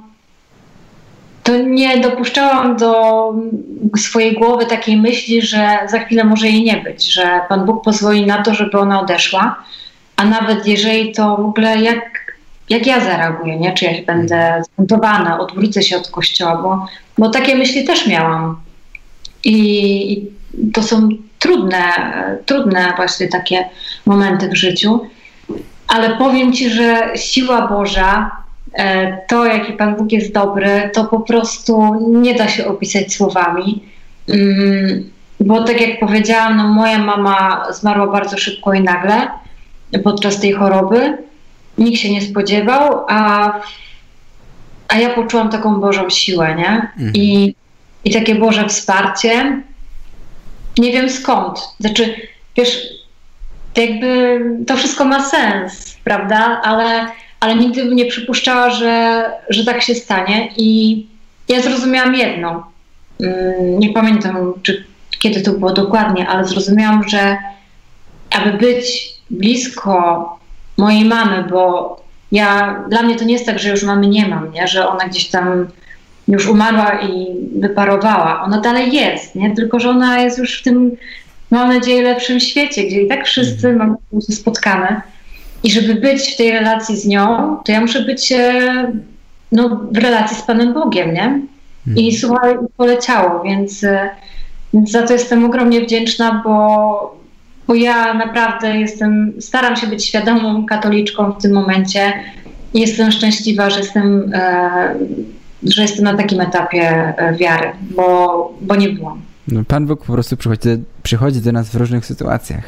to 1.43 1.57
nie 1.57 1.97
dopuszczałam 1.97 2.77
do 2.77 3.33
swojej 3.97 4.33
głowy 4.33 4.65
takiej 4.65 4.97
myśli, 4.97 5.41
że 5.41 5.79
za 5.89 5.99
chwilę 5.99 6.23
może 6.23 6.47
jej 6.47 6.63
nie 6.63 6.77
być, 6.77 7.13
że 7.13 7.41
Pan 7.49 7.65
Bóg 7.65 7.83
pozwoli 7.83 8.25
na 8.25 8.43
to, 8.43 8.53
żeby 8.53 8.79
ona 8.79 9.01
odeszła. 9.01 9.63
A 10.15 10.25
nawet 10.25 10.67
jeżeli 10.67 11.11
to 11.11 11.37
w 11.37 11.45
ogóle 11.45 11.77
jak, 11.81 12.33
jak 12.69 12.85
ja 12.87 12.99
zareaguję, 12.99 13.59
nie? 13.59 13.73
Czy 13.73 13.85
ja 13.85 13.91
będę 14.07 14.61
zbuntowana, 14.65 15.39
odwrócę 15.39 15.83
się 15.83 15.97
od 15.97 16.09
kościoła, 16.11 16.55
bo, 16.55 16.87
bo 17.17 17.29
takie 17.29 17.55
myśli 17.55 17.83
też 17.83 18.07
miałam. 18.07 18.61
I, 19.43 19.57
I 20.13 20.31
to 20.73 20.83
są 20.83 21.09
trudne, 21.39 21.83
trudne 22.45 22.93
właśnie 22.95 23.27
takie 23.27 23.69
momenty 24.05 24.49
w 24.49 24.55
życiu. 24.55 24.99
Ale 25.93 26.17
powiem 26.17 26.53
Ci, 26.53 26.69
że 26.69 27.11
siła 27.15 27.67
Boża, 27.67 28.31
e, 28.73 29.17
to 29.27 29.45
jaki 29.45 29.73
Pan 29.73 29.95
Bóg 29.95 30.11
jest 30.11 30.33
dobry, 30.33 30.89
to 30.93 31.05
po 31.05 31.19
prostu 31.19 31.95
nie 32.21 32.35
da 32.35 32.47
się 32.47 32.67
opisać 32.67 33.13
słowami. 33.13 33.83
Mm, 34.29 35.09
bo 35.39 35.63
tak 35.63 35.81
jak 35.81 35.99
powiedziałam, 35.99 36.57
no 36.57 36.67
moja 36.67 36.97
mama 36.97 37.65
zmarła 37.73 38.07
bardzo 38.07 38.37
szybko 38.37 38.73
i 38.73 38.81
nagle 38.81 39.27
podczas 40.03 40.39
tej 40.39 40.51
choroby. 40.51 41.17
Nikt 41.77 42.01
się 42.01 42.11
nie 42.11 42.21
spodziewał, 42.21 43.05
a, 43.09 43.51
a 44.87 44.97
ja 44.97 45.09
poczułam 45.09 45.49
taką 45.49 45.79
Bożą 45.79 46.09
siłę, 46.09 46.55
nie? 46.55 46.91
Mhm. 46.97 47.11
I, 47.13 47.55
I 48.05 48.11
takie 48.11 48.35
Boże 48.35 48.67
wsparcie. 48.67 49.61
Nie 50.77 50.91
wiem 50.91 51.09
skąd. 51.09 51.59
Znaczy, 51.79 52.15
wiesz, 52.57 53.02
jakby 53.77 54.39
to 54.67 54.77
wszystko 54.77 55.05
ma 55.05 55.23
sens, 55.23 55.97
prawda? 56.03 56.61
Ale, 56.63 57.07
ale 57.39 57.55
nigdy 57.55 57.83
bym 57.83 57.95
nie 57.95 58.05
przypuszczała, 58.05 58.69
że, 58.69 59.25
że 59.49 59.65
tak 59.65 59.81
się 59.81 59.95
stanie. 59.95 60.49
I 60.57 61.07
ja 61.49 61.61
zrozumiałam 61.61 62.15
jedno. 62.15 62.67
Mm, 63.21 63.79
nie 63.79 63.93
pamiętam, 63.93 64.53
czy 64.63 64.85
kiedy 65.19 65.41
to 65.41 65.51
było 65.51 65.73
dokładnie, 65.73 66.27
ale 66.27 66.45
zrozumiałam, 66.45 67.09
że 67.09 67.37
aby 68.33 68.57
być 68.57 69.13
blisko 69.29 70.39
mojej 70.77 71.05
mamy, 71.05 71.43
bo 71.49 72.03
ja, 72.31 72.79
dla 72.89 73.03
mnie 73.03 73.15
to 73.15 73.25
nie 73.25 73.33
jest 73.33 73.45
tak, 73.45 73.59
że 73.59 73.69
już 73.69 73.83
mamy 73.83 74.07
nie 74.07 74.27
mam, 74.27 74.51
nie? 74.51 74.67
że 74.67 74.87
ona 74.87 75.07
gdzieś 75.07 75.29
tam 75.29 75.67
już 76.27 76.47
umarła 76.47 77.01
i 77.01 77.27
wyparowała. 77.59 78.43
Ona 78.43 78.61
dalej 78.61 78.93
jest, 78.93 79.35
nie? 79.35 79.55
tylko 79.55 79.79
że 79.79 79.89
ona 79.89 80.19
jest 80.19 80.37
już 80.37 80.59
w 80.59 80.63
tym, 80.63 80.91
mam 81.53 81.69
nadzieję, 81.69 82.01
lepszym 82.01 82.39
świecie, 82.39 82.83
gdzie 82.83 83.01
i 83.01 83.07
tak 83.07 83.25
wszyscy 83.25 83.67
mhm. 83.67 83.77
mamy 84.11 84.21
się 84.21 84.33
spotkane. 84.33 85.01
I 85.63 85.71
żeby 85.71 85.95
być 85.95 86.33
w 86.33 86.37
tej 86.37 86.51
relacji 86.51 86.97
z 86.97 87.07
nią, 87.07 87.57
to 87.65 87.71
ja 87.71 87.81
muszę 87.81 88.01
być 88.01 88.31
e, 88.31 88.91
no, 89.51 89.81
w 89.91 89.97
relacji 89.97 90.37
z 90.37 90.41
Panem 90.41 90.73
Bogiem, 90.73 91.13
nie? 91.13 91.41
I 91.95 92.09
mhm. 92.09 92.21
słuchaj, 92.21 92.55
poleciało, 92.77 93.43
więc 93.43 93.83
e, 93.83 94.09
więc 94.73 94.91
za 94.91 95.07
to 95.07 95.13
jestem 95.13 95.45
ogromnie 95.45 95.81
wdzięczna, 95.81 96.41
bo, 96.45 97.19
bo 97.67 97.75
ja 97.75 98.13
naprawdę 98.13 98.77
jestem, 98.77 99.33
staram 99.39 99.75
się 99.75 99.87
być 99.87 100.05
świadomą 100.05 100.65
katoliczką 100.65 101.31
w 101.31 101.41
tym 101.41 101.53
momencie 101.53 102.13
i 102.73 102.81
jestem 102.81 103.11
szczęśliwa, 103.11 103.69
że 103.69 103.79
jestem, 103.79 104.33
e, 104.33 104.95
że 105.63 105.81
jestem 105.81 106.05
na 106.05 106.17
takim 106.17 106.41
etapie 106.41 107.13
wiary, 107.39 107.71
bo, 107.81 108.57
bo 108.61 108.75
nie 108.75 108.89
byłam. 108.89 109.21
No, 109.47 109.63
Pan 109.67 109.85
Bóg 109.85 110.05
po 110.05 110.13
prostu 110.13 110.37
przychodzi, 110.37 110.69
przychodzi 111.03 111.41
do 111.41 111.51
nas 111.51 111.69
w 111.69 111.75
różnych 111.75 112.05
sytuacjach. 112.05 112.63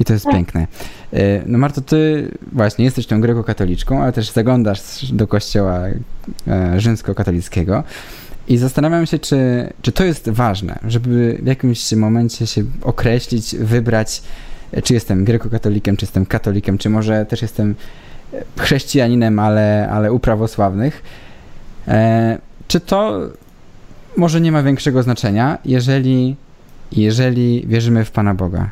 I 0.00 0.04
to 0.04 0.12
jest 0.12 0.24
tak. 0.24 0.34
piękne. 0.34 0.66
E, 1.12 1.42
no 1.46 1.58
Marto, 1.58 1.80
ty 1.80 2.30
właśnie 2.52 2.84
jesteś 2.84 3.06
tą 3.06 3.20
grekokatoliczką, 3.20 4.02
ale 4.02 4.12
też 4.12 4.30
zaglądasz 4.30 5.12
do 5.12 5.26
kościoła 5.26 5.80
e, 6.48 6.80
rzymskokatolickiego. 6.80 7.84
I 8.48 8.56
zastanawiam 8.56 9.06
się, 9.06 9.18
czy, 9.18 9.38
czy 9.82 9.92
to 9.92 10.04
jest 10.04 10.28
ważne, 10.28 10.78
żeby 10.86 11.38
w 11.42 11.46
jakimś 11.46 11.92
momencie 11.92 12.46
się 12.46 12.64
określić, 12.82 13.56
wybrać, 13.56 14.22
czy 14.84 14.94
jestem 14.94 15.24
grekokatolikiem, 15.24 15.96
czy 15.96 16.04
jestem 16.04 16.26
katolikiem, 16.26 16.78
czy 16.78 16.90
może 16.90 17.26
też 17.26 17.42
jestem 17.42 17.74
chrześcijaninem, 18.58 19.38
ale, 19.38 19.88
ale 19.90 20.12
u 20.12 20.18
prawosławnych. 20.18 21.02
E, 21.88 22.38
czy 22.68 22.80
to 22.80 23.20
może 24.16 24.40
nie 24.40 24.52
ma 24.52 24.62
większego 24.62 25.02
znaczenia, 25.02 25.58
jeżeli, 25.64 26.36
jeżeli 26.92 27.64
wierzymy 27.66 28.04
w 28.04 28.10
Pana 28.10 28.34
Boga? 28.34 28.70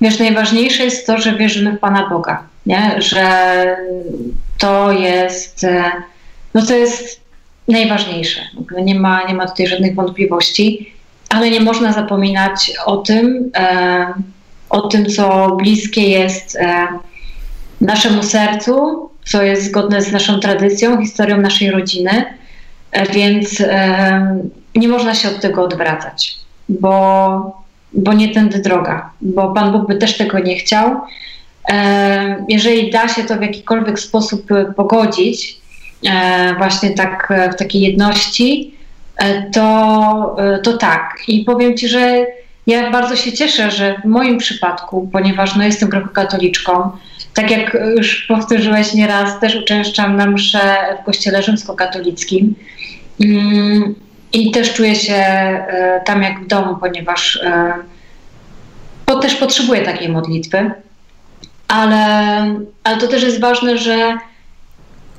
Wiesz, 0.00 0.18
najważniejsze 0.18 0.84
jest 0.84 1.06
to, 1.06 1.18
że 1.18 1.36
wierzymy 1.36 1.72
w 1.72 1.78
Pana 1.78 2.08
Boga, 2.08 2.42
nie? 2.66 2.94
że 2.98 3.26
to 4.58 4.92
jest, 4.92 5.64
e, 5.64 5.92
no 6.54 6.62
to 6.66 6.74
jest 6.74 7.20
najważniejsze. 7.68 8.40
Nie 8.82 8.94
ma, 8.94 9.24
nie 9.28 9.34
ma 9.34 9.48
tutaj 9.48 9.66
żadnych 9.66 9.94
wątpliwości, 9.94 10.92
ale 11.28 11.50
nie 11.50 11.60
można 11.60 11.92
zapominać 11.92 12.72
o 12.86 12.96
tym, 12.96 13.50
e, 13.56 14.06
o 14.70 14.80
tym, 14.80 15.06
co 15.06 15.56
bliskie 15.56 16.02
jest 16.08 16.56
e, 16.56 16.86
naszemu 17.80 18.22
sercu, 18.22 19.10
co 19.24 19.42
jest 19.42 19.64
zgodne 19.64 20.02
z 20.02 20.12
naszą 20.12 20.40
tradycją, 20.40 21.00
historią 21.00 21.36
naszej 21.36 21.70
rodziny, 21.70 22.24
więc 23.12 23.60
e, 23.60 24.40
nie 24.74 24.88
można 24.88 25.14
się 25.14 25.28
od 25.28 25.40
tego 25.40 25.64
odwracać, 25.64 26.34
bo, 26.68 27.64
bo 27.92 28.12
nie 28.12 28.34
tędy 28.34 28.58
droga, 28.58 29.10
bo 29.20 29.52
Pan 29.52 29.72
Bóg 29.72 29.86
by 29.86 29.96
też 29.96 30.16
tego 30.16 30.38
nie 30.38 30.56
chciał. 30.56 31.00
E, 31.68 32.44
jeżeli 32.48 32.90
da 32.90 33.08
się 33.08 33.24
to 33.24 33.36
w 33.36 33.42
jakikolwiek 33.42 34.00
sposób 34.00 34.46
pogodzić, 34.76 35.64
E, 36.10 36.54
właśnie 36.58 36.90
tak 36.90 37.28
e, 37.30 37.52
w 37.52 37.56
takiej 37.56 37.82
jedności, 37.82 38.74
e, 39.16 39.50
to, 39.50 40.36
to 40.62 40.76
tak. 40.76 41.22
I 41.28 41.44
powiem 41.44 41.76
Ci, 41.76 41.88
że 41.88 42.26
ja 42.66 42.90
bardzo 42.90 43.16
się 43.16 43.32
cieszę, 43.32 43.70
że 43.70 43.96
w 44.04 44.04
moim 44.04 44.38
przypadku, 44.38 45.08
ponieważ 45.12 45.56
no, 45.56 45.64
jestem 45.64 45.88
grekokatoliczką, 45.88 46.90
tak 47.34 47.50
jak 47.50 47.76
już 47.96 48.26
powtórzyłeś 48.28 48.94
nieraz, 48.94 49.40
też 49.40 49.56
uczęszczam 49.56 50.16
na 50.16 50.26
mszę 50.26 50.76
w 51.02 51.04
kościele 51.04 51.42
rzymskokatolickim 51.42 52.54
i 54.32 54.50
też 54.50 54.72
czuję 54.72 54.94
się 54.94 55.24
tam 56.04 56.22
jak 56.22 56.44
w 56.44 56.46
domu, 56.46 56.76
ponieważ 56.80 57.40
bo 59.06 59.18
też 59.18 59.34
potrzebuję 59.34 59.82
takiej 59.82 60.08
modlitwy. 60.08 60.70
Ale, 61.68 61.96
ale 62.84 62.96
to 62.98 63.08
też 63.08 63.22
jest 63.22 63.40
ważne, 63.40 63.78
że 63.78 64.18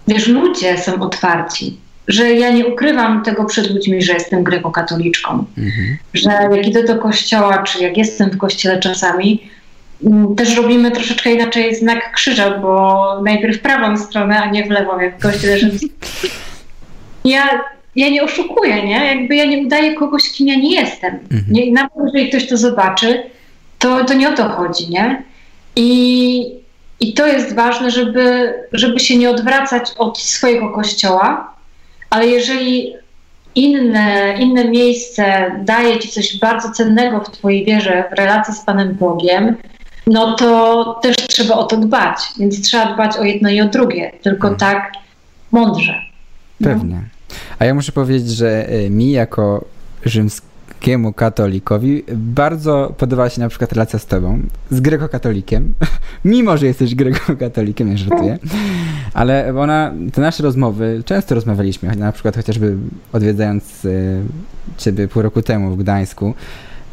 wiesz, 0.07 0.27
ludzie 0.27 0.77
są 0.77 1.01
otwarci, 1.01 1.77
że 2.07 2.33
ja 2.33 2.51
nie 2.51 2.65
ukrywam 2.65 3.23
tego 3.23 3.45
przed 3.45 3.69
ludźmi, 3.69 4.01
że 4.01 4.13
jestem 4.13 4.43
grekokatoliczką, 4.43 5.45
mhm. 5.57 5.97
że 6.13 6.29
jak 6.29 6.67
idę 6.67 6.83
do 6.83 6.95
kościoła, 6.95 7.63
czy 7.63 7.83
jak 7.83 7.97
jestem 7.97 8.29
w 8.29 8.37
kościele 8.37 8.79
czasami, 8.79 9.49
mm, 10.05 10.35
też 10.35 10.55
robimy 10.55 10.91
troszeczkę 10.91 11.31
inaczej 11.31 11.75
znak 11.75 12.11
krzyża, 12.13 12.57
bo 12.57 13.21
najpierw 13.25 13.57
w 13.57 13.61
prawą 13.61 13.97
stronę, 13.97 14.41
a 14.41 14.49
nie 14.49 14.65
w 14.65 14.69
lewą, 14.69 14.99
jak 14.99 15.19
w 15.19 15.21
kościele 15.21 15.57
rzymskim. 15.59 15.89
Ja, 17.25 17.63
ja 17.95 18.09
nie 18.09 18.23
oszukuję, 18.23 18.85
nie? 18.85 19.05
Jakby 19.05 19.35
ja 19.35 19.45
nie 19.45 19.57
udaję 19.57 19.93
kogoś, 19.93 20.31
kim 20.31 20.47
ja 20.47 20.55
nie 20.55 20.75
jestem. 20.75 21.13
Mhm. 21.13 21.43
Nie, 21.49 21.71
nawet 21.71 21.91
jeżeli 22.05 22.29
ktoś 22.29 22.47
to 22.47 22.57
zobaczy, 22.57 23.23
to, 23.79 24.05
to 24.05 24.13
nie 24.13 24.29
o 24.29 24.33
to 24.33 24.49
chodzi, 24.49 24.89
nie? 24.89 25.23
I, 25.75 26.45
i 26.99 27.13
to 27.13 27.27
jest 27.27 27.55
ważne, 27.55 27.91
żeby, 27.91 28.53
żeby 28.71 28.99
się 28.99 29.17
nie 29.17 29.29
odwracać 29.29 29.91
od 29.97 30.17
swojego 30.17 30.69
kościoła, 30.69 31.53
ale 32.09 32.27
jeżeli 32.27 32.93
inne, 33.55 34.35
inne 34.39 34.65
miejsce 34.65 35.51
daje 35.63 35.99
ci 35.99 36.09
coś 36.09 36.39
bardzo 36.39 36.71
cennego 36.71 37.19
w 37.19 37.31
Twojej 37.31 37.65
wierze, 37.65 38.03
w 38.11 38.13
relacji 38.13 38.53
z 38.53 38.61
Panem 38.61 38.93
Bogiem, 38.93 39.55
no 40.07 40.33
to 40.33 40.99
też 41.01 41.15
trzeba 41.15 41.55
o 41.55 41.63
to 41.63 41.77
dbać. 41.77 42.17
Więc 42.39 42.61
trzeba 42.61 42.93
dbać 42.93 43.17
o 43.17 43.23
jedno 43.23 43.49
i 43.49 43.61
o 43.61 43.65
drugie, 43.65 44.11
tylko 44.21 44.47
hmm. 44.47 44.59
tak 44.59 44.91
mądrze. 45.51 46.01
Pewnie. 46.63 47.14
A 47.59 47.65
ja 47.65 47.73
muszę 47.73 47.91
powiedzieć, 47.91 48.29
że 48.29 48.69
e, 48.69 48.89
mi 48.89 49.11
jako 49.11 49.65
rzymski 50.05 50.55
greckiemu 50.85 51.13
katolikowi 51.13 52.03
bardzo 52.15 52.93
podobała 52.97 53.29
się 53.29 53.41
na 53.41 53.49
przykład 53.49 53.71
relacja 53.71 53.99
z 53.99 54.05
tobą, 54.05 54.41
z 54.71 54.79
grekokatolikiem, 54.79 55.73
mimo, 56.25 56.57
że 56.57 56.65
jesteś 56.65 56.95
grekokatolikiem, 56.95 57.89
nie 57.89 57.97
żartuję, 57.97 58.39
ale 59.13 59.53
ona, 59.57 59.93
te 60.13 60.21
nasze 60.21 60.43
rozmowy, 60.43 61.03
często 61.05 61.35
rozmawialiśmy, 61.35 61.95
na 61.95 62.11
przykład 62.11 62.35
chociażby 62.35 62.75
odwiedzając 63.13 63.85
e, 63.85 63.89
ciebie 64.77 65.07
pół 65.07 65.21
roku 65.21 65.41
temu 65.41 65.71
w 65.71 65.77
Gdańsku, 65.77 66.33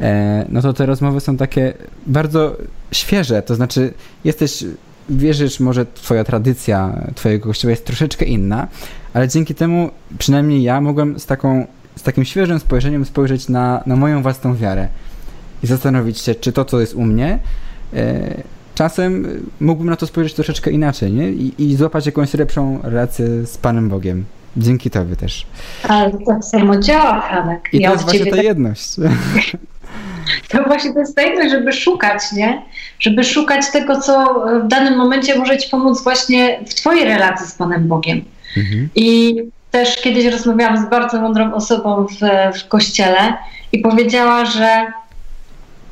e, 0.01 0.45
no 0.49 0.61
to 0.61 0.73
te 0.73 0.85
rozmowy 0.85 1.19
są 1.19 1.37
takie 1.37 1.73
bardzo 2.07 2.57
świeże, 2.91 3.41
to 3.41 3.55
znaczy 3.55 3.93
jesteś 4.23 4.65
wierzysz, 5.09 5.59
może 5.59 5.85
twoja 5.85 6.23
tradycja 6.23 7.01
twojego 7.15 7.47
kościoła 7.47 7.71
jest 7.71 7.85
troszeczkę 7.85 8.25
inna, 8.25 8.67
ale 9.13 9.27
dzięki 9.27 9.55
temu 9.55 9.89
przynajmniej 10.17 10.63
ja 10.63 10.81
mogłem 10.81 11.19
z 11.19 11.25
taką 11.25 11.67
z 11.95 12.03
takim 12.03 12.25
świeżym 12.25 12.59
spojrzeniem 12.59 13.05
spojrzeć 13.05 13.49
na, 13.49 13.83
na 13.85 13.95
moją 13.95 14.21
własną 14.21 14.55
wiarę 14.55 14.87
i 15.63 15.67
zastanowić 15.67 16.19
się, 16.19 16.35
czy 16.35 16.51
to, 16.51 16.65
co 16.65 16.79
jest 16.79 16.93
u 16.93 17.01
mnie, 17.01 17.39
e, 17.93 18.43
czasem 18.75 19.27
mógłbym 19.59 19.89
na 19.89 19.95
to 19.95 20.07
spojrzeć 20.07 20.33
troszeczkę 20.33 20.71
inaczej 20.71 21.11
nie? 21.11 21.29
I, 21.29 21.53
i 21.57 21.75
złapać 21.75 22.05
jakąś 22.05 22.33
lepszą 22.33 22.79
relację 22.83 23.45
z 23.45 23.57
Panem 23.57 23.89
Bogiem. 23.89 24.25
Dzięki 24.57 24.89
Tobie 24.89 25.15
też. 25.15 25.45
Ale 25.89 26.11
to 26.11 26.41
samo 26.41 26.77
działa, 26.77 27.21
Franek. 27.21 27.69
I 27.73 27.79
ja 27.79 27.89
to 27.89 27.93
jest 27.93 28.05
właśnie 28.05 28.31
ta 28.31 28.41
jedność. 28.41 28.95
to 30.49 30.63
właśnie 30.63 30.93
to 30.93 30.99
jest 30.99 31.15
tajemność, 31.15 31.51
żeby 31.51 31.73
szukać, 31.73 32.31
nie? 32.31 32.61
Żeby 32.99 33.23
szukać 33.23 33.71
tego, 33.71 34.01
co 34.01 34.45
w 34.65 34.67
danym 34.67 34.97
momencie 34.97 35.39
może 35.39 35.57
ci 35.57 35.69
pomóc 35.69 36.03
właśnie 36.03 36.59
w 36.67 36.73
twojej 36.73 37.05
relacji 37.05 37.47
z 37.47 37.55
Panem 37.55 37.87
Bogiem. 37.87 38.21
Mhm. 38.57 38.89
I 38.95 39.35
też 39.71 39.95
kiedyś 40.01 40.25
rozmawiałam 40.25 40.77
z 40.77 40.89
bardzo 40.89 41.21
mądrą 41.21 41.53
osobą 41.53 42.07
w, 42.07 42.19
w 42.59 42.67
kościele 42.67 43.33
i 43.71 43.79
powiedziała, 43.79 44.45
że 44.45 44.85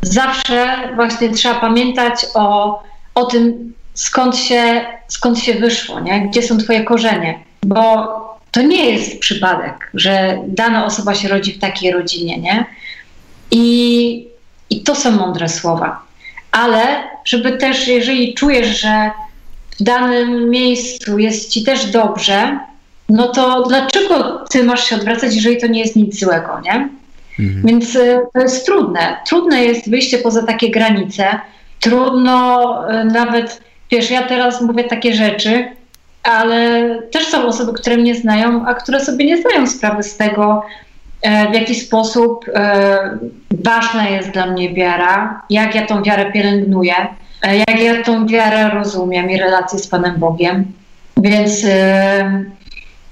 zawsze 0.01 0.77
właśnie 0.95 1.29
trzeba 1.29 1.55
pamiętać 1.55 2.25
o, 2.33 2.79
o 3.15 3.25
tym, 3.25 3.73
skąd 3.93 4.37
się, 4.37 4.85
skąd 5.07 5.39
się 5.39 5.53
wyszło, 5.53 5.99
nie? 5.99 6.27
gdzie 6.27 6.43
są 6.43 6.57
twoje 6.57 6.83
korzenie. 6.83 7.39
Bo 7.65 8.07
to 8.51 8.61
nie 8.61 8.89
jest 8.89 9.19
przypadek, 9.19 9.91
że 9.93 10.37
dana 10.47 10.85
osoba 10.85 11.15
się 11.15 11.27
rodzi 11.27 11.53
w 11.53 11.59
takiej 11.59 11.91
rodzinie, 11.91 12.37
nie? 12.37 12.65
I, 13.51 14.27
i 14.69 14.83
to 14.83 14.95
są 14.95 15.11
mądre 15.11 15.49
słowa. 15.49 16.01
Ale 16.51 17.03
żeby 17.25 17.51
też, 17.51 17.87
jeżeli 17.87 18.33
czujesz, 18.33 18.81
że 18.81 19.11
w 19.81 19.83
danym 19.83 20.49
miejscu 20.49 21.19
jest 21.19 21.49
ci 21.49 21.63
też 21.63 21.85
dobrze, 21.85 22.59
no 23.09 23.27
to 23.27 23.63
dlaczego 23.67 24.45
ty 24.49 24.63
masz 24.63 24.83
się 24.83 24.95
odwracać, 24.95 25.35
jeżeli 25.35 25.57
to 25.57 25.67
nie 25.67 25.79
jest 25.79 25.95
nic 25.95 26.19
złego, 26.19 26.61
nie? 26.63 26.89
Mhm. 27.39 27.61
Więc 27.65 27.95
y, 27.95 28.19
to 28.33 28.39
jest 28.39 28.65
trudne. 28.65 29.17
Trudne 29.27 29.63
jest 29.63 29.89
wyjście 29.89 30.17
poza 30.17 30.43
takie 30.43 30.71
granice. 30.71 31.39
Trudno 31.79 32.75
y, 32.89 33.05
nawet, 33.05 33.61
wiesz, 33.91 34.11
ja 34.11 34.23
teraz 34.23 34.61
mówię 34.61 34.83
takie 34.83 35.13
rzeczy, 35.13 35.65
ale 36.23 36.89
też 37.11 37.27
są 37.27 37.45
osoby, 37.45 37.73
które 37.73 37.97
mnie 37.97 38.15
znają, 38.15 38.65
a 38.65 38.73
które 38.73 38.99
sobie 38.99 39.25
nie 39.25 39.37
zdają 39.37 39.67
sprawy 39.67 40.03
z 40.03 40.17
tego, 40.17 40.63
e, 41.21 41.51
w 41.51 41.53
jaki 41.53 41.75
sposób 41.75 42.45
ważna 43.51 44.09
jest 44.09 44.29
dla 44.29 44.45
mnie 44.45 44.73
wiara, 44.73 45.41
jak 45.49 45.75
ja 45.75 45.85
tą 45.85 46.03
wiarę 46.03 46.31
pielęgnuję, 46.31 46.95
jak 47.47 47.79
ja 47.79 48.03
tą 48.03 48.27
wiarę 48.27 48.69
rozumiem 48.69 49.29
i 49.29 49.37
relacje 49.37 49.79
z 49.79 49.87
Panem 49.87 50.19
Bogiem. 50.19 50.65
Więc, 51.17 51.65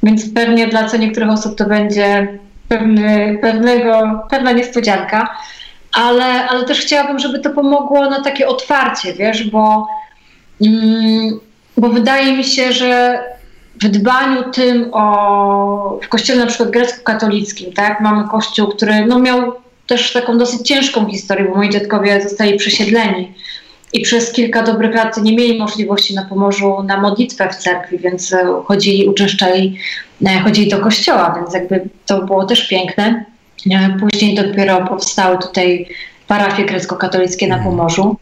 więc 0.03 0.33
pewnie 0.33 0.67
dla 0.67 0.89
co 0.89 0.97
niektórych 0.97 1.29
osób 1.29 1.57
to 1.57 1.65
będzie 1.65 2.39
pewny, 2.67 3.37
pewnego, 3.41 4.23
pewna 4.29 4.51
niespodzianka, 4.51 5.37
ale, 5.93 6.47
ale 6.49 6.65
też 6.65 6.79
chciałabym, 6.79 7.19
żeby 7.19 7.39
to 7.39 7.49
pomogło 7.49 8.09
na 8.09 8.23
takie 8.23 8.47
otwarcie, 8.47 9.13
wiesz, 9.13 9.49
bo, 9.49 9.87
mm, 10.61 11.39
bo 11.77 11.89
wydaje 11.89 12.37
mi 12.37 12.43
się, 12.43 12.73
że 12.73 13.23
w 13.75 13.87
dbaniu 13.87 14.43
tym 14.51 14.89
o, 14.91 15.99
w 16.03 16.09
kościele 16.09 16.39
na 16.39 16.47
przykład 16.47 16.71
grecko-katolickim, 16.71 17.73
tak, 17.73 18.01
mamy 18.01 18.27
kościół, 18.27 18.67
który 18.67 19.05
no, 19.05 19.19
miał 19.19 19.53
też 19.87 20.13
taką 20.13 20.37
dosyć 20.37 20.67
ciężką 20.67 21.09
historię, 21.09 21.45
bo 21.45 21.55
moi 21.55 21.69
dziadkowie 21.69 22.21
zostali 22.21 22.57
przesiedleni 22.57 23.33
i 23.93 24.01
przez 24.01 24.31
kilka 24.31 24.63
dobrych 24.63 24.95
lat 24.95 25.17
nie 25.17 25.35
mieli 25.35 25.59
możliwości 25.59 26.15
na 26.15 26.25
Pomorzu 26.25 26.83
na 26.83 27.01
modlitwę 27.01 27.49
w 27.49 27.55
cerkwi, 27.55 27.97
więc 27.97 28.33
e, 28.33 28.45
chodzili, 28.65 29.07
uczęszczali, 29.07 29.77
e, 30.25 30.39
chodzili 30.39 30.69
do 30.69 30.79
kościoła, 30.79 31.35
więc 31.35 31.53
jakby 31.53 31.89
to 32.05 32.21
było 32.21 32.45
też 32.45 32.67
piękne. 32.67 33.25
E, 33.71 33.97
później 33.99 34.35
dopiero 34.35 34.85
powstały 34.85 35.37
tutaj 35.37 35.89
parafie 36.27 36.65
grecko-katolickie 36.65 37.47
na 37.47 37.55
mhm. 37.55 37.71
Pomorzu. 37.71 38.15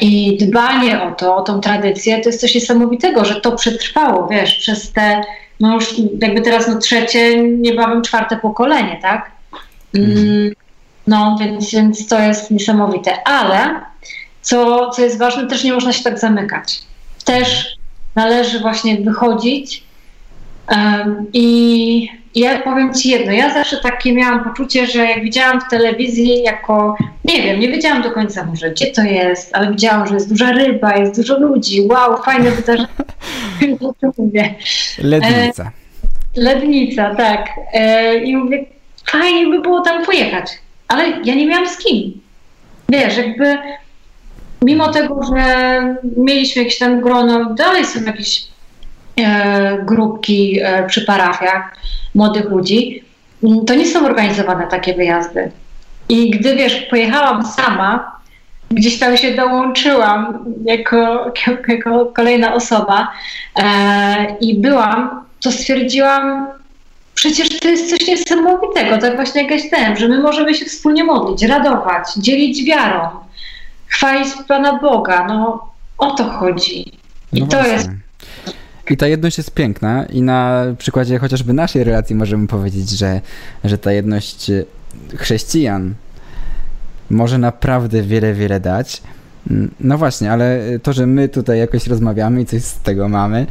I 0.00 0.38
dbanie 0.40 1.02
o 1.02 1.10
to, 1.10 1.36
o 1.36 1.42
tą 1.42 1.60
tradycję, 1.60 2.20
to 2.20 2.28
jest 2.28 2.40
coś 2.40 2.54
niesamowitego, 2.54 3.24
że 3.24 3.40
to 3.40 3.52
przetrwało, 3.52 4.28
wiesz, 4.28 4.54
przez 4.54 4.92
te, 4.92 5.22
no 5.60 5.74
już 5.74 5.94
jakby 6.22 6.40
teraz 6.40 6.68
no 6.68 6.78
trzecie, 6.78 7.42
niebawem 7.42 8.02
czwarte 8.02 8.36
pokolenie, 8.36 8.98
tak? 9.02 9.30
Mhm. 9.94 10.18
Mm, 10.18 10.52
no, 11.06 11.36
więc, 11.40 11.70
więc 11.72 12.06
to 12.06 12.20
jest 12.20 12.50
niesamowite. 12.50 13.28
Ale 13.28 13.80
co, 14.46 14.90
co 14.90 15.02
jest 15.02 15.18
ważne, 15.18 15.46
też 15.46 15.64
nie 15.64 15.72
można 15.72 15.92
się 15.92 16.04
tak 16.04 16.18
zamykać. 16.18 16.82
Też 17.24 17.76
należy 18.14 18.60
właśnie 18.60 18.96
wychodzić. 18.96 19.84
Um, 20.70 21.26
I 21.32 22.08
ja 22.34 22.58
powiem 22.58 22.94
Ci 22.94 23.10
jedno, 23.10 23.32
ja 23.32 23.54
zawsze 23.54 23.76
takie 23.76 24.12
miałam 24.12 24.44
poczucie, 24.44 24.86
że 24.86 25.04
jak 25.04 25.22
widziałam 25.22 25.60
w 25.60 25.70
telewizji 25.70 26.42
jako, 26.42 26.96
nie 27.24 27.42
wiem, 27.42 27.60
nie 27.60 27.68
wiedziałam 27.68 28.02
do 28.02 28.10
końca 28.10 28.44
może 28.44 28.70
gdzie 28.70 28.86
to 28.86 29.02
jest, 29.02 29.56
ale 29.56 29.70
widziałam, 29.70 30.06
że 30.06 30.14
jest 30.14 30.28
duża 30.28 30.52
ryba, 30.52 30.96
jest 30.96 31.16
dużo 31.20 31.38
ludzi, 31.38 31.80
wow, 31.80 32.22
fajne 32.22 32.50
wydarzenie. 32.50 32.88
Lednica. 34.98 35.64
E, 35.64 36.40
lednica, 36.40 37.14
tak. 37.14 37.50
E, 37.72 38.16
I 38.18 38.36
mówię, 38.36 38.64
fajnie 39.10 39.46
by 39.46 39.60
było 39.60 39.80
tam 39.80 40.04
pojechać, 40.04 40.50
ale 40.88 41.04
ja 41.24 41.34
nie 41.34 41.46
miałam 41.46 41.68
z 41.68 41.78
kim. 41.78 42.20
Wiesz, 42.88 43.16
jakby 43.16 43.58
mimo 44.62 44.88
tego, 44.88 45.20
że 45.22 45.96
mieliśmy 46.16 46.62
jakieś 46.62 46.78
tam 46.78 47.00
grono, 47.00 47.54
dalej 47.54 47.84
są 47.84 48.04
jakieś 48.04 48.44
e, 49.16 49.78
grupki 49.84 50.60
e, 50.62 50.86
przy 50.86 51.04
parafiach 51.04 51.76
młodych 52.14 52.44
ludzi, 52.44 53.04
to 53.66 53.74
nie 53.74 53.86
są 53.86 54.06
organizowane 54.06 54.66
takie 54.66 54.94
wyjazdy. 54.94 55.50
I 56.08 56.30
gdy 56.30 56.56
wiesz, 56.56 56.76
pojechałam 56.90 57.46
sama, 57.46 58.16
gdzieś 58.70 58.98
tam 58.98 59.16
się 59.16 59.34
dołączyłam 59.34 60.44
jako, 60.64 61.32
jako 61.68 62.06
kolejna 62.06 62.54
osoba 62.54 63.08
e, 63.56 64.36
i 64.40 64.58
byłam, 64.58 65.24
to 65.40 65.52
stwierdziłam, 65.52 66.46
przecież 67.14 67.60
to 67.60 67.68
jest 67.68 67.90
coś 67.90 68.08
niesamowitego, 68.08 68.98
tak 68.98 69.16
właśnie 69.16 69.42
jak 69.42 69.70
ten, 69.70 69.96
że 69.96 70.08
my 70.08 70.22
możemy 70.22 70.54
się 70.54 70.64
wspólnie 70.64 71.04
modlić, 71.04 71.42
radować, 71.42 72.14
dzielić 72.16 72.64
wiarą, 72.64 73.08
chwalić 73.88 74.28
Pana 74.48 74.78
Boga. 74.78 75.26
No 75.26 75.70
o 75.98 76.10
to 76.10 76.24
chodzi. 76.24 76.92
I 77.32 77.40
no 77.40 77.46
to 77.46 77.56
właśnie. 77.56 77.72
jest. 77.72 77.88
I 78.90 78.96
ta 78.96 79.06
jedność 79.06 79.38
jest 79.38 79.54
piękna 79.54 80.04
i 80.04 80.22
na 80.22 80.64
przykładzie 80.78 81.18
chociażby 81.18 81.52
naszej 81.52 81.84
relacji 81.84 82.16
możemy 82.16 82.46
powiedzieć, 82.46 82.90
że, 82.90 83.20
że 83.64 83.78
ta 83.78 83.92
jedność 83.92 84.50
chrześcijan 85.16 85.94
może 87.10 87.38
naprawdę 87.38 88.02
wiele, 88.02 88.34
wiele 88.34 88.60
dać. 88.60 89.02
No 89.80 89.98
właśnie, 89.98 90.32
ale 90.32 90.60
to, 90.82 90.92
że 90.92 91.06
my 91.06 91.28
tutaj 91.28 91.58
jakoś 91.58 91.86
rozmawiamy 91.86 92.40
i 92.40 92.46
coś 92.46 92.62
z 92.62 92.78
tego 92.78 93.08
mamy, 93.08 93.46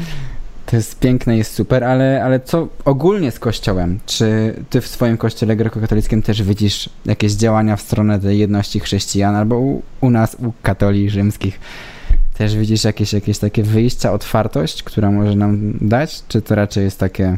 to 0.66 0.76
jest 0.76 1.00
piękne, 1.00 1.38
jest 1.38 1.54
super, 1.54 1.84
ale, 1.84 2.24
ale 2.24 2.40
co 2.40 2.68
ogólnie 2.86 3.32
z 3.32 3.40
Kościołem? 3.40 4.00
Czy 4.06 4.56
ty 4.70 4.82
w 4.82 4.88
swoim 4.88 5.18
kościele 5.18 5.56
grekokatolickim 5.56 6.22
też 6.22 6.44
widzisz 6.44 6.90
jakieś 7.06 7.34
działania 7.34 7.76
w 7.76 7.82
stronę 7.82 8.20
tej 8.20 8.40
jedności 8.40 8.80
chrześcijan, 8.80 9.36
albo 9.36 9.58
u, 9.58 9.82
u 10.02 10.10
nas, 10.10 10.38
u 10.40 10.54
katoli 10.62 11.10
rzymskich, 11.10 11.60
też 12.38 12.56
widzisz 12.56 12.84
jakieś, 12.84 13.14
jakieś 13.14 13.40
takie 13.40 13.64
wyjścia, 13.64 14.12
otwartość, 14.12 14.84
która 14.84 15.12
może 15.12 15.36
nam 15.36 15.74
dać? 15.82 16.24
Czy 16.28 16.42
to 16.42 16.56
raczej 16.56 16.84
jest 16.84 17.00
takie, 17.00 17.38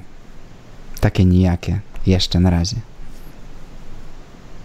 takie 0.99 1.25
nijakie 1.25 1.79
jeszcze 2.07 2.39
na 2.39 2.49
razie? 2.49 2.75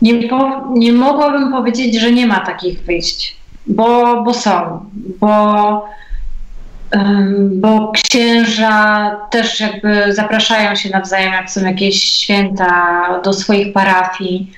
Nie, 0.03 0.29
po, 0.29 0.69
nie 0.75 0.93
mogłabym 0.93 1.53
powiedzieć, 1.53 2.01
że 2.01 2.13
nie 2.13 2.27
ma 2.27 2.41
takich 2.41 2.83
wyjść, 2.83 3.37
bo, 3.67 4.23
bo 4.23 4.35
są, 4.35 4.81
bo 5.21 5.85
bo 7.51 7.93
księża 7.93 9.11
też 9.31 9.61
jakby 9.61 10.13
zapraszają 10.13 10.75
się 10.75 10.91
nawzajem, 10.91 11.33
jak 11.33 11.51
są 11.51 11.65
jakieś 11.65 12.05
święta 12.05 13.21
do 13.25 13.33
swoich 13.33 13.73
parafii, 13.73 14.53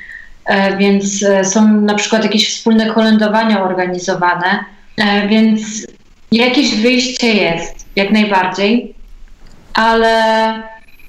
e, 0.45 0.77
więc 0.77 1.23
e, 1.23 1.45
są 1.45 1.81
na 1.81 1.95
przykład 1.95 2.25
jakieś 2.25 2.49
wspólne 2.49 2.87
kolędowania 2.87 3.65
organizowane, 3.65 4.65
e, 4.97 5.29
więc 5.29 5.87
jakieś 6.33 6.75
wyjście 6.75 7.35
jest, 7.35 7.87
jak 7.97 8.11
najbardziej, 8.11 8.95
ale, 9.75 10.23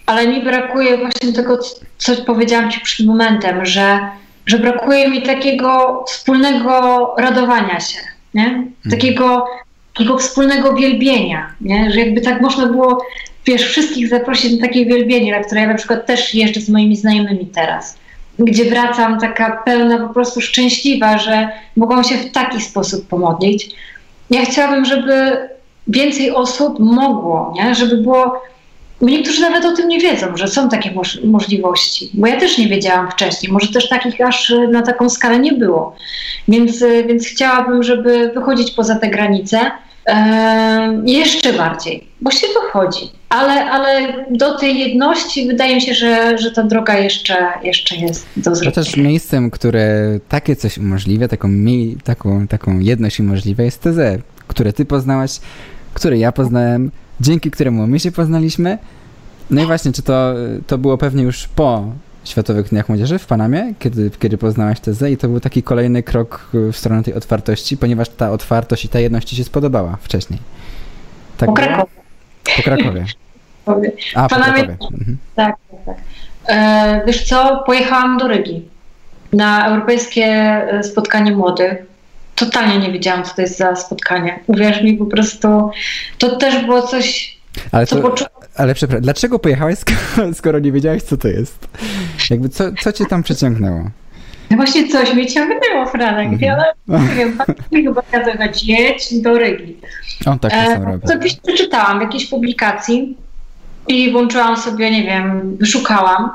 ale 0.05 0.27
mi 0.27 0.43
brakuje 0.43 0.97
właśnie 0.97 1.33
tego, 1.33 1.59
co 1.97 2.15
powiedziałam 2.15 2.71
Ci 2.71 2.79
przed 2.79 3.05
momentem, 3.05 3.65
że, 3.65 3.99
że 4.45 4.59
brakuje 4.59 5.09
mi 5.09 5.21
takiego 5.21 6.03
wspólnego 6.07 7.15
radowania 7.17 7.79
się, 7.79 7.99
nie? 8.33 8.45
Mhm. 8.45 8.73
Takiego 8.91 9.45
takiego 9.95 10.17
wspólnego 10.17 10.73
wielbienia, 10.73 11.53
nie? 11.61 11.91
że 11.91 11.99
jakby 11.99 12.21
tak 12.21 12.41
można 12.41 12.67
było, 12.67 13.05
wiesz, 13.45 13.63
wszystkich 13.63 14.09
zaprosić 14.09 14.53
na 14.53 14.67
takie 14.67 14.85
wielbienie, 14.85 15.31
na 15.31 15.43
które 15.43 15.61
ja 15.61 15.67
na 15.67 15.73
przykład 15.73 16.05
też 16.05 16.33
jeżdżę 16.33 16.61
z 16.61 16.69
moimi 16.69 16.95
znajomymi 16.95 17.45
teraz, 17.45 17.97
gdzie 18.39 18.65
wracam 18.65 19.19
taka 19.19 19.61
pełna, 19.65 20.07
po 20.07 20.13
prostu 20.13 20.41
szczęśliwa, 20.41 21.17
że 21.17 21.49
mogą 21.75 22.03
się 22.03 22.17
w 22.17 22.31
taki 22.31 22.61
sposób 22.61 23.07
pomodlić. 23.07 23.69
Ja 24.29 24.45
chciałabym, 24.45 24.85
żeby 24.85 25.37
więcej 25.87 26.31
osób 26.31 26.79
mogło, 26.79 27.53
nie? 27.55 27.75
żeby 27.75 27.97
było 27.97 28.41
Niektórzy 29.01 29.41
nawet 29.41 29.65
o 29.65 29.71
tym 29.71 29.87
nie 29.87 29.99
wiedzą, 29.99 30.37
że 30.37 30.47
są 30.47 30.69
takie 30.69 30.91
moż 30.91 31.23
możliwości, 31.23 32.09
bo 32.13 32.27
ja 32.27 32.39
też 32.39 32.57
nie 32.57 32.67
wiedziałam 32.67 33.11
wcześniej, 33.11 33.51
może 33.51 33.67
też 33.73 33.89
takich 33.89 34.21
aż 34.21 34.53
na 34.71 34.81
taką 34.81 35.09
skalę 35.09 35.39
nie 35.39 35.53
było. 35.53 35.95
Więc, 36.47 36.83
więc 37.07 37.27
chciałabym, 37.27 37.83
żeby 37.83 38.31
wychodzić 38.35 38.71
poza 38.71 38.95
te 38.95 39.07
granice 39.07 39.71
jeszcze 41.05 41.53
bardziej, 41.53 42.07
bo 42.21 42.31
się 42.31 42.47
dochodzi. 42.53 43.11
Ale, 43.29 43.65
ale 43.65 44.13
do 44.29 44.57
tej 44.57 44.79
jedności 44.79 45.47
wydaje 45.47 45.75
mi 45.75 45.81
się, 45.81 45.93
że, 45.93 46.37
że 46.37 46.51
ta 46.51 46.63
droga 46.63 46.97
jeszcze, 46.97 47.35
jeszcze 47.63 47.95
jest 47.95 48.25
do 48.37 48.55
zrobienia. 48.55 48.75
To 48.75 48.83
też 48.83 48.97
miejscem, 48.97 49.51
które 49.51 50.19
takie 50.29 50.55
coś 50.55 50.77
umożliwia, 50.77 51.27
taką, 51.27 51.49
taką, 52.03 52.47
taką 52.47 52.79
jedność 52.79 53.19
umożliwia 53.19 53.63
jest 53.63 53.81
TZ, 53.81 54.21
które 54.47 54.73
ty 54.73 54.85
poznałaś, 54.85 55.39
które 55.93 56.17
ja 56.17 56.31
poznałem, 56.31 56.91
dzięki 57.21 57.51
któremu 57.51 57.87
my 57.87 57.99
się 57.99 58.11
poznaliśmy. 58.11 58.77
No 59.49 59.63
i 59.63 59.65
właśnie, 59.65 59.91
czy 59.91 60.01
to, 60.01 60.33
to 60.67 60.77
było 60.77 60.97
pewnie 60.97 61.23
już 61.23 61.47
po 61.47 61.83
Światowych 62.25 62.69
Dniach 62.69 62.89
Młodzieży 62.89 63.19
w 63.19 63.25
Panamie, 63.25 63.73
kiedy, 63.79 64.11
kiedy 64.19 64.37
poznałaś 64.37 64.79
tezę 64.79 65.11
i 65.11 65.17
to 65.17 65.27
był 65.27 65.39
taki 65.39 65.63
kolejny 65.63 66.03
krok 66.03 66.49
w 66.53 66.77
stronę 66.77 67.03
tej 67.03 67.13
otwartości, 67.13 67.77
ponieważ 67.77 68.09
ta 68.09 68.31
otwartość 68.31 68.85
i 68.85 68.89
ta 68.89 68.99
jedność 68.99 69.27
ci 69.27 69.35
się 69.35 69.43
spodobała 69.43 69.97
wcześniej. 70.01 70.39
Tak 71.37 71.49
po 71.49 71.53
Krakowie. 71.53 71.91
Po 72.55 72.61
Krakowie. 72.63 73.05
A, 74.15 74.23
po 74.23 74.35
Panamie. 74.35 74.63
Krakowie. 74.63 74.97
Mhm. 74.99 75.17
Tak, 75.35 75.55
tak, 75.71 75.79
tak. 75.85 75.95
E, 76.47 77.01
wiesz 77.07 77.23
co, 77.23 77.63
pojechałam 77.65 78.17
do 78.17 78.27
Rygi 78.27 78.69
na 79.33 79.67
europejskie 79.67 80.25
e, 80.25 80.83
spotkanie 80.83 81.31
młodych. 81.31 81.75
Totalnie 82.35 82.79
nie 82.79 82.91
wiedziałam, 82.91 83.23
co 83.23 83.35
to 83.35 83.41
jest 83.41 83.57
za 83.57 83.75
spotkanie. 83.75 84.39
Uwierz 84.47 84.81
mi, 84.81 84.93
po 84.93 85.05
prostu 85.05 85.69
to 86.17 86.35
też 86.35 86.65
było 86.65 86.81
coś, 86.81 87.37
ale 87.71 87.87
to, 87.87 88.15
ale 88.57 88.75
przepraszam, 88.75 89.03
dlaczego 89.03 89.39
pojechałeś, 89.39 89.79
skoro, 90.37 90.59
nie 90.59 90.71
wiedziałeś, 90.71 91.03
co 91.03 91.17
to 91.17 91.27
jest? 91.27 91.67
Jakby 92.29 92.49
co, 92.49 92.63
co 92.83 92.91
cię 92.91 93.05
tam 93.05 93.23
przeciągnęło? 93.23 93.89
No 94.51 94.57
właśnie 94.57 94.87
coś 94.87 95.13
mnie 95.13 95.25
ciągnęło, 95.25 95.85
Franek, 95.91 96.31
nie 96.31 96.37
wiem, 96.37 97.37
chyba 97.71 98.01
kazać 98.01 98.63
jedź 98.63 99.21
do 99.21 99.37
Rygi. 99.37 99.77
On 100.25 100.39
tak 100.39 100.53
e, 100.53 100.85
robi. 100.85 101.07
Coś 101.07 101.35
przeczytałam 101.35 101.99
w 101.99 102.01
jakiejś 102.01 102.25
publikacji 102.25 103.17
i 103.87 104.11
włączyłam 104.11 104.57
sobie, 104.57 104.91
nie 104.91 105.03
wiem, 105.03 105.57
wyszukałam 105.57 106.29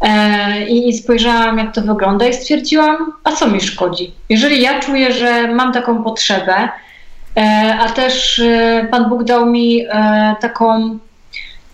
e, 0.00 0.68
i 0.68 0.92
spojrzałam, 0.92 1.58
jak 1.58 1.74
to 1.74 1.82
wygląda 1.82 2.28
i 2.28 2.34
stwierdziłam, 2.34 3.12
a 3.24 3.32
co 3.32 3.48
mi 3.48 3.60
szkodzi? 3.60 4.14
Jeżeli 4.28 4.62
ja 4.62 4.80
czuję, 4.80 5.12
że 5.12 5.54
mam 5.54 5.72
taką 5.72 6.02
potrzebę, 6.02 6.68
e, 7.36 7.76
a 7.80 7.88
też 7.88 8.38
e, 8.38 8.88
Pan 8.90 9.08
Bóg 9.08 9.24
dał 9.24 9.46
mi 9.46 9.84
e, 9.88 10.36
taką 10.40 10.98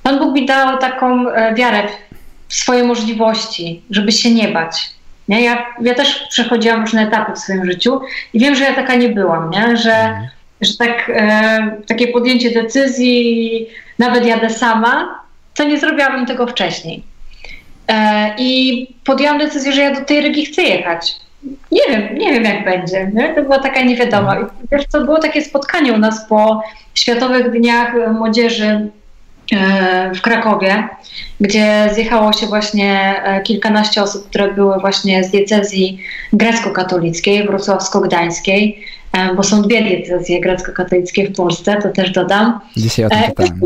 Pan 0.05 0.19
Bóg 0.19 0.35
mi 0.35 0.47
dał 0.47 0.79
taką 0.79 1.29
e, 1.29 1.55
wiarę 1.55 1.83
w 2.49 2.55
swoje 2.55 2.85
możliwości, 2.85 3.83
żeby 3.91 4.13
się 4.13 4.35
nie 4.35 4.49
bać. 4.49 4.91
Nie? 5.29 5.45
Ja, 5.45 5.67
ja 5.81 5.95
też 5.95 6.27
przechodziłam 6.31 6.81
różne 6.81 7.03
etapy 7.03 7.33
w 7.33 7.39
swoim 7.39 7.65
życiu 7.65 8.01
i 8.33 8.41
wiem, 8.41 8.55
że 8.55 8.65
ja 8.65 8.75
taka 8.75 8.95
nie 8.95 9.09
byłam, 9.09 9.51
nie? 9.51 9.77
Że, 9.77 9.95
mhm. 9.95 10.29
że 10.61 10.77
tak, 10.77 11.11
e, 11.15 11.77
takie 11.87 12.09
podjęcie 12.09 12.63
decyzji, 12.63 13.67
nawet 13.99 14.27
jadę 14.27 14.51
sama, 14.51 15.21
to 15.55 15.65
nie 15.65 15.81
zrobiłabym 15.81 16.27
tego 16.27 16.47
wcześniej. 16.47 17.03
E, 17.89 18.35
I 18.39 18.87
podjęłam 19.05 19.39
decyzję, 19.39 19.73
że 19.73 19.81
ja 19.83 19.95
do 19.95 20.05
tej 20.05 20.21
Rygi 20.21 20.47
chcę 20.47 20.63
jechać. 20.63 21.17
Nie 21.73 21.83
wiem, 21.89 22.19
nie 22.19 22.33
wiem 22.33 22.45
jak 22.45 22.65
będzie. 22.65 23.11
Nie? 23.15 23.35
To 23.35 23.43
była 23.43 23.59
taka 23.59 23.83
niewiadoma. 23.83 24.41
I 24.41 24.45
wiesz 24.73 24.85
co, 24.89 25.01
było 25.01 25.21
takie 25.21 25.43
spotkanie 25.43 25.93
u 25.93 25.99
nas 25.99 26.29
po 26.29 26.63
Światowych 26.95 27.51
Dniach 27.51 27.93
Młodzieży 28.13 28.91
w 30.15 30.21
Krakowie, 30.21 30.89
gdzie 31.41 31.91
zjechało 31.95 32.33
się 32.33 32.47
właśnie 32.47 33.23
e, 33.25 33.43
kilkanaście 33.43 34.03
osób, 34.03 34.29
które 34.29 34.55
były 34.55 34.81
właśnie 34.81 35.25
z 35.25 35.31
diecezji 35.31 35.99
grecko-katolickiej, 36.33 37.47
wrocławsko-gdańskiej, 37.47 38.85
e, 39.13 39.35
bo 39.35 39.43
są 39.43 39.63
dwie 39.63 39.83
diecezje 39.83 40.41
grecko-katolickie 40.41 41.29
w 41.29 41.37
Polsce, 41.37 41.77
to 41.83 41.89
też 41.89 42.11
dodam. 42.11 42.61
Dzisiaj 42.77 43.05
o 43.05 43.09
tym 43.09 43.21
czytałem. 43.23 43.61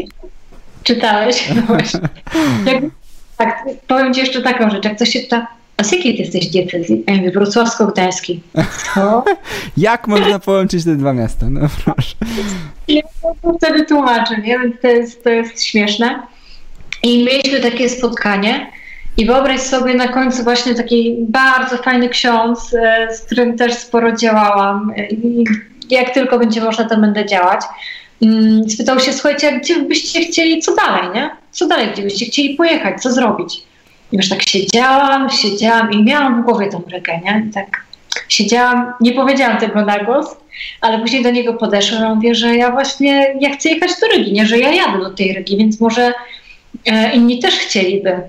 Czytałeś? 0.83 1.49
No 1.57 1.63
właśnie. 1.63 2.01
Jak, 2.73 2.83
tak, 3.37 3.65
powiem 3.87 4.15
Ci 4.15 4.21
jeszcze 4.21 4.43
taką 4.43 4.71
rzecz, 4.71 4.85
jak 4.85 4.97
ktoś 4.97 5.09
się 5.09 5.21
pyta, 5.21 5.47
a 5.79 5.85
z 5.85 5.93
jakiej 5.93 6.17
ty 6.17 6.23
jesteś 6.23 6.47
diecezji? 6.47 7.05
Ja 7.07 7.15
mówię, 7.15 7.31
wrocławsko-gdański. 7.31 8.41
Co? 8.95 9.25
Jak 9.77 10.09
można 10.09 10.39
połączyć 10.39 10.85
te 10.85 10.97
dwa 10.97 11.13
miasta? 11.13 11.47
No 11.51 11.61
proszę. 11.85 12.15
Ja 12.89 13.03
to 13.43 13.55
wtedy 13.59 13.85
tłumaczę, 13.85 14.39
nie? 14.39 14.59
Więc 14.59 14.81
to 14.83 14.89
jest, 14.89 15.25
to 15.25 15.31
jest 15.31 15.65
śmieszne. 15.65 16.23
I 17.03 17.25
mieliśmy 17.25 17.61
takie 17.61 17.89
spotkanie 17.89 18.73
i 19.17 19.27
wyobraź 19.27 19.61
sobie 19.61 19.95
na 19.95 20.09
końcu 20.09 20.45
właśnie 20.45 20.75
taki 20.75 21.17
bardzo 21.29 21.77
fajny 21.77 22.09
ksiądz, 22.09 22.75
e, 22.75 23.09
z 23.15 23.21
którym 23.21 23.59
też 23.59 23.75
sporo 23.75 24.13
działałam. 24.13 24.93
I 25.11 25.45
jak 25.91 26.15
tylko 26.15 26.39
będzie 26.39 26.61
można, 26.61 26.89
to 26.89 26.97
będę 26.97 27.27
działać. 27.27 27.61
Mm, 28.23 28.71
spytał 28.71 29.01
się, 29.01 29.13
słuchajcie, 29.13 29.49
a 29.49 29.59
gdzie 29.59 29.83
byście 29.83 30.21
chcieli, 30.21 30.63
co 30.63 30.75
dalej, 30.75 31.09
nie? 31.15 31.31
Co 31.51 31.67
dalej, 31.67 31.89
gdzie 31.93 32.03
byście 32.03 32.27
chcieli 32.27 32.55
pojechać, 32.55 33.03
co 33.03 33.13
zrobić? 33.13 33.68
I 34.13 34.17
już 34.17 34.29
tak 34.29 34.49
siedziałam, 34.49 35.31
siedziałam 35.31 35.93
i 35.93 36.05
miałam 36.05 36.43
w 36.43 36.45
głowie 36.45 36.69
tą 36.69 36.83
rygę, 36.93 37.21
nie? 37.25 37.45
I 37.49 37.51
tak 37.51 37.89
siedziałam, 38.29 38.93
nie 39.01 39.13
powiedziałam 39.13 39.59
tego 39.59 39.85
na 39.85 39.99
głos, 39.99 40.37
ale 40.81 40.99
później 40.99 41.23
do 41.23 41.31
niego 41.31 41.55
podeszłam 41.55 42.13
i 42.13 42.15
mówię, 42.15 42.35
że 42.35 42.57
ja 42.57 42.71
właśnie, 42.71 43.35
ja 43.41 43.57
chcę 43.57 43.69
jechać 43.69 43.91
do 44.01 44.07
Rygi, 44.07 44.33
nie, 44.33 44.47
że 44.47 44.59
ja 44.59 44.73
jadę 44.73 44.99
do 44.99 45.11
tej 45.11 45.33
Rygi, 45.33 45.57
więc 45.57 45.81
może 45.81 46.13
e, 46.87 47.13
inni 47.13 47.39
też 47.39 47.55
chcieliby. 47.55 48.21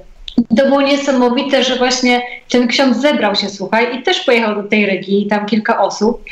To 0.57 0.65
było 0.65 0.81
niesamowite, 0.81 1.63
że 1.63 1.75
właśnie 1.75 2.21
ten 2.49 2.67
ksiądz 2.67 2.97
zebrał 2.97 3.35
się, 3.35 3.49
słuchaj, 3.49 3.99
i 3.99 4.03
też 4.03 4.19
pojechał 4.19 4.55
do 4.55 4.63
tej 4.63 4.85
Rygi, 4.85 5.23
i 5.23 5.27
tam 5.27 5.45
kilka 5.45 5.81
osób. 5.81 6.23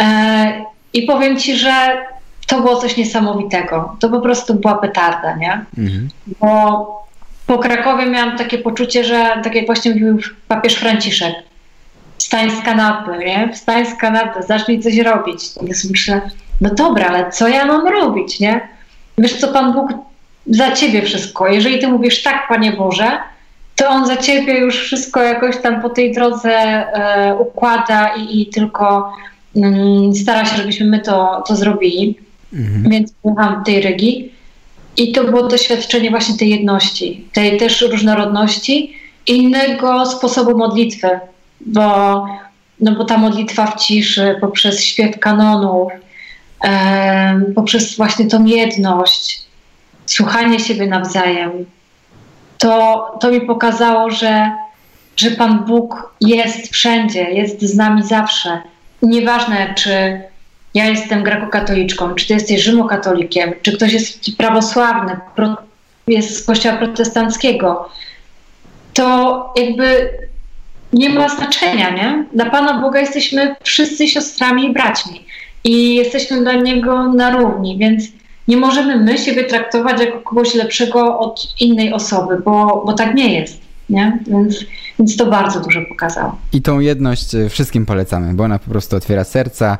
E, 0.00 0.64
I 0.92 1.02
powiem 1.02 1.36
ci, 1.36 1.56
że 1.56 1.96
to 2.46 2.60
było 2.60 2.76
coś 2.76 2.96
niesamowitego. 2.96 3.96
To 4.00 4.08
po 4.08 4.20
prostu 4.20 4.54
była 4.54 4.74
petarda, 4.74 5.36
nie? 5.36 5.64
Mhm. 5.78 6.08
Bo 6.40 7.05
po 7.46 7.58
Krakowie 7.58 8.06
miałam 8.06 8.38
takie 8.38 8.58
poczucie, 8.58 9.04
że 9.04 9.40
tak 9.44 9.54
jak 9.54 9.66
właśnie 9.66 9.90
mówił 9.90 10.18
papież 10.48 10.74
Franciszek, 10.74 11.34
wstań 12.18 12.50
z 12.50 12.60
kanapy, 12.64 13.18
nie? 13.18 13.50
Wstań 13.52 13.86
z 13.86 13.94
kanapy, 13.94 14.42
zacznij 14.42 14.80
coś 14.80 14.98
robić. 14.98 15.44
I 15.62 15.66
ja 15.66 15.74
sobie 15.74 15.92
myślę, 15.92 16.20
no 16.60 16.74
dobra, 16.74 17.06
ale 17.06 17.30
co 17.30 17.48
ja 17.48 17.64
mam 17.64 17.88
robić, 17.88 18.40
nie? 18.40 18.68
Wiesz 19.18 19.36
co, 19.36 19.48
Pan 19.48 19.72
Bóg 19.72 19.92
za 20.46 20.72
ciebie 20.72 21.02
wszystko. 21.02 21.48
Jeżeli 21.48 21.78
ty 21.78 21.88
mówisz 21.88 22.22
tak, 22.22 22.48
Panie 22.48 22.72
Boże, 22.72 23.18
to 23.76 23.88
On 23.88 24.06
za 24.06 24.16
ciebie 24.16 24.58
już 24.58 24.78
wszystko 24.78 25.22
jakoś 25.22 25.56
tam 25.56 25.82
po 25.82 25.90
tej 25.90 26.14
drodze 26.14 26.52
e, 26.52 27.34
układa 27.34 28.08
i, 28.16 28.42
i 28.42 28.46
tylko 28.46 29.12
mm, 29.56 30.14
stara 30.14 30.44
się, 30.44 30.56
żebyśmy 30.56 30.86
my 30.86 31.00
to, 31.00 31.42
to 31.46 31.56
zrobili. 31.56 32.18
Mhm. 32.52 32.90
Więc 32.90 33.12
słucham 33.22 33.64
tej 33.64 33.80
Rygi. 33.80 34.35
I 34.96 35.12
to 35.12 35.24
było 35.24 35.42
doświadczenie 35.48 36.10
właśnie 36.10 36.36
tej 36.36 36.50
jedności, 36.50 37.24
tej 37.32 37.56
też 37.56 37.80
różnorodności, 37.80 38.96
innego 39.26 40.06
sposobu 40.06 40.58
modlitwy, 40.58 41.08
bo, 41.60 42.26
no 42.80 42.92
bo 42.92 43.04
ta 43.04 43.18
modlitwa 43.18 43.66
w 43.66 43.80
ciszy, 43.80 44.36
poprzez 44.40 44.84
śpiew 44.84 45.18
kanonów, 45.18 45.92
e, 46.64 47.40
poprzez 47.54 47.96
właśnie 47.96 48.26
tą 48.26 48.44
jedność, 48.44 49.42
słuchanie 50.06 50.60
siebie 50.60 50.86
nawzajem, 50.86 51.66
to, 52.58 53.04
to 53.20 53.30
mi 53.30 53.40
pokazało, 53.40 54.10
że, 54.10 54.50
że 55.16 55.30
Pan 55.30 55.64
Bóg 55.64 56.14
jest 56.20 56.72
wszędzie, 56.72 57.22
jest 57.22 57.62
z 57.62 57.76
nami 57.76 58.02
zawsze. 58.02 58.62
Nieważne, 59.02 59.74
czy 59.74 60.22
ja 60.76 60.84
jestem 60.84 61.22
grekokatoliczką, 61.22 62.14
czy 62.14 62.26
ty 62.26 62.34
jesteś 62.34 62.62
rzymokatolikiem, 62.62 63.52
czy 63.62 63.72
ktoś 63.72 63.92
jest 63.92 64.36
prawosławny, 64.36 65.16
jest 66.06 66.36
z 66.36 66.46
kościoła 66.46 66.76
protestanckiego, 66.76 67.88
to 68.94 69.54
jakby 69.56 70.10
nie 70.92 71.10
ma 71.10 71.28
znaczenia, 71.28 71.90
nie? 71.90 72.24
Dla 72.32 72.50
Pana 72.50 72.80
Boga 72.80 73.00
jesteśmy 73.00 73.56
wszyscy 73.62 74.08
siostrami 74.08 74.64
i 74.64 74.72
braćmi 74.72 75.24
i 75.64 75.94
jesteśmy 75.94 76.40
dla 76.40 76.52
Niego 76.52 77.12
na 77.12 77.30
równi, 77.30 77.78
więc 77.78 78.04
nie 78.48 78.56
możemy 78.56 78.96
my 78.96 79.18
siebie 79.18 79.44
traktować 79.44 80.00
jako 80.00 80.20
kogoś 80.20 80.54
lepszego 80.54 81.18
od 81.18 81.48
innej 81.60 81.92
osoby, 81.92 82.36
bo, 82.44 82.82
bo 82.86 82.92
tak 82.92 83.14
nie 83.14 83.40
jest, 83.40 83.60
nie? 83.90 84.18
Więc, 84.26 84.64
więc 84.98 85.16
to 85.16 85.26
bardzo 85.30 85.60
dużo 85.60 85.80
pokazało. 85.88 86.38
I 86.52 86.62
tą 86.62 86.80
jedność 86.80 87.34
y, 87.34 87.48
wszystkim 87.48 87.86
polecamy, 87.86 88.34
bo 88.34 88.44
ona 88.44 88.58
po 88.58 88.70
prostu 88.70 88.96
otwiera 88.96 89.24
serca, 89.24 89.78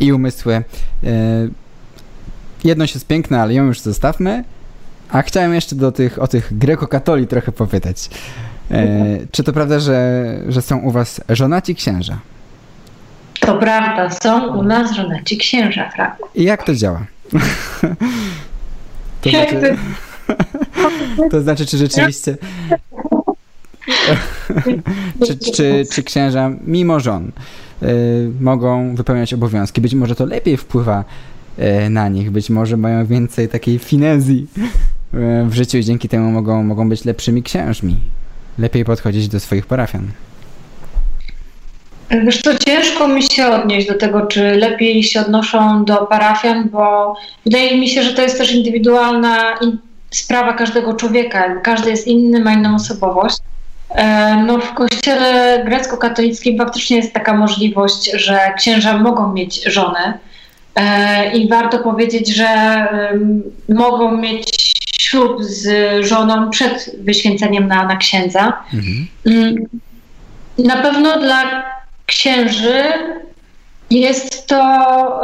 i 0.00 0.12
umysły. 0.12 0.54
E, 0.54 0.62
jedność 2.64 2.94
jest 2.94 3.06
piękna, 3.06 3.42
ale 3.42 3.54
ją 3.54 3.64
już 3.64 3.80
zostawmy. 3.80 4.44
A 5.10 5.22
chciałem 5.22 5.54
jeszcze 5.54 5.76
do 5.76 5.92
tych, 5.92 6.22
o 6.22 6.28
tych 6.28 6.58
grekokatoli 6.58 7.26
trochę 7.26 7.52
popytać. 7.52 8.08
E, 8.70 9.04
czy 9.32 9.44
to 9.44 9.52
prawda, 9.52 9.80
że, 9.80 10.24
że 10.48 10.62
są 10.62 10.78
u 10.78 10.90
was 10.90 11.20
żonaci 11.28 11.74
księża? 11.74 12.18
To 13.40 13.54
prawda, 13.54 14.10
są 14.10 14.56
u 14.56 14.62
nas 14.62 14.92
żonaci 14.92 15.38
księża, 15.38 15.90
Franku. 15.90 16.28
I 16.34 16.44
jak 16.44 16.64
to 16.64 16.74
działa? 16.74 17.06
To 19.20 19.30
znaczy, 19.30 19.76
to 21.30 21.40
znaczy, 21.40 21.66
czy 21.66 21.78
rzeczywiście... 21.78 22.36
czy, 25.26 25.38
czy, 25.38 25.84
czy 25.92 26.02
księża, 26.02 26.50
mimo 26.66 27.00
żon, 27.00 27.32
Y, 27.82 28.30
mogą 28.40 28.94
wypełniać 28.94 29.34
obowiązki. 29.34 29.80
Być 29.80 29.94
może 29.94 30.14
to 30.14 30.26
lepiej 30.26 30.56
wpływa 30.56 31.04
e, 31.58 31.90
na 31.90 32.08
nich. 32.08 32.30
Być 32.30 32.50
może 32.50 32.76
mają 32.76 33.06
więcej 33.06 33.48
takiej 33.48 33.78
finezji 33.78 34.46
e, 35.14 35.44
w 35.48 35.54
życiu 35.54 35.78
i 35.78 35.84
dzięki 35.84 36.08
temu 36.08 36.30
mogą, 36.30 36.62
mogą 36.62 36.88
być 36.88 37.04
lepszymi 37.04 37.42
księżmi. 37.42 37.96
Lepiej 38.58 38.84
podchodzić 38.84 39.28
do 39.28 39.40
swoich 39.40 39.66
parafian. 39.66 40.06
Wiesz 42.10 42.42
to 42.42 42.58
ciężko 42.58 43.08
mi 43.08 43.22
się 43.22 43.46
odnieść 43.46 43.88
do 43.88 43.94
tego, 43.94 44.26
czy 44.26 44.56
lepiej 44.56 45.02
się 45.02 45.20
odnoszą 45.20 45.84
do 45.84 45.96
parafian, 45.96 46.68
bo 46.68 47.16
wydaje 47.44 47.78
mi 47.78 47.88
się, 47.88 48.02
że 48.02 48.14
to 48.14 48.22
jest 48.22 48.38
też 48.38 48.54
indywidualna 48.54 49.58
sprawa 50.10 50.52
każdego 50.52 50.94
człowieka. 50.94 51.60
Każdy 51.60 51.90
jest 51.90 52.06
inny, 52.06 52.40
ma 52.40 52.52
inną 52.52 52.74
osobowość. 52.74 53.38
E, 53.90 54.36
no, 54.46 54.58
w 54.58 54.74
kościele 54.74 55.62
grecko-katolickim 55.64 56.58
faktycznie 56.58 56.96
jest 56.96 57.12
taka 57.12 57.34
możliwość, 57.34 58.10
że 58.14 58.38
księża 58.56 58.98
mogą 58.98 59.32
mieć 59.32 59.62
żony 59.62 60.18
e, 60.74 61.36
i 61.36 61.48
warto 61.48 61.78
powiedzieć, 61.78 62.28
że 62.28 62.48
mogą 63.68 64.16
mieć 64.16 64.74
ślub 65.00 65.44
z 65.44 65.66
żoną 66.06 66.50
przed 66.50 66.96
wyświęceniem 67.00 67.68
na, 67.68 67.84
na 67.84 67.96
księdza. 67.96 68.52
Mhm. 68.74 69.06
Mm, 69.26 69.54
na 70.58 70.76
pewno 70.76 71.18
dla 71.18 71.64
księży 72.06 72.84
jest 73.90 74.46
to, 74.46 74.60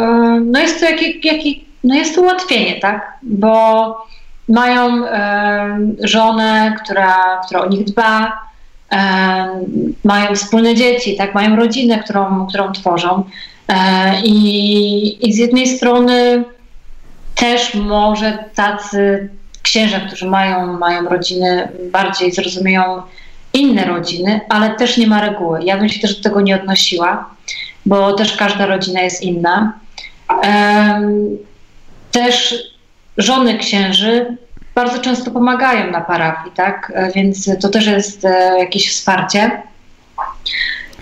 e, 0.01 0.41
no 0.41 0.61
jest 0.61 0.81
to 0.81 0.87
jakie, 1.23 1.55
no 1.85 1.95
jest 1.95 2.15
to 2.15 2.23
ułatwienie, 2.23 2.81
tak? 2.81 3.13
Bo 3.23 4.07
mają 4.49 5.03
żonę, 6.01 6.77
która, 6.85 7.41
która 7.47 7.61
o 7.61 7.69
nich 7.69 7.85
dba, 7.85 8.33
mają 10.05 10.35
wspólne 10.35 10.75
dzieci, 10.75 11.17
tak, 11.17 11.35
mają 11.35 11.57
rodzinę, 11.57 11.99
którą, 11.99 12.47
którą 12.47 12.73
tworzą. 12.73 13.25
E, 13.69 14.21
I, 14.25 15.29
I 15.29 15.33
z 15.33 15.39
jednej 15.39 15.67
strony 15.67 16.45
też 17.35 17.75
może 17.75 18.39
tacy 18.55 19.29
księża, 19.63 20.01
którzy 20.01 20.27
mają, 20.27 20.79
mają 20.79 21.09
rodziny, 21.09 21.69
bardziej 21.93 22.33
zrozumieją 22.33 23.03
inne 23.53 23.85
rodziny, 23.85 24.41
ale 24.49 24.71
też 24.71 24.97
nie 24.97 25.07
ma 25.07 25.21
reguły. 25.21 25.61
Ja 25.65 25.77
bym 25.77 25.89
się 25.89 26.01
też 26.01 26.17
do 26.17 26.23
tego 26.23 26.41
nie 26.41 26.57
odnosiła, 26.57 27.31
bo 27.87 28.13
też 28.13 28.37
każda 28.37 28.67
rodzina 28.67 29.01
jest 29.01 29.23
inna. 29.23 29.79
Też 32.11 32.55
żony 33.17 33.59
księży 33.59 34.37
bardzo 34.75 34.99
często 34.99 35.31
pomagają 35.31 35.91
na 35.91 36.01
parafii, 36.01 36.55
tak? 36.55 36.93
E, 36.95 37.13
więc 37.13 37.51
to 37.61 37.69
też 37.69 37.87
jest 37.87 38.25
e, 38.25 38.59
jakieś 38.59 38.91
wsparcie. 38.91 39.63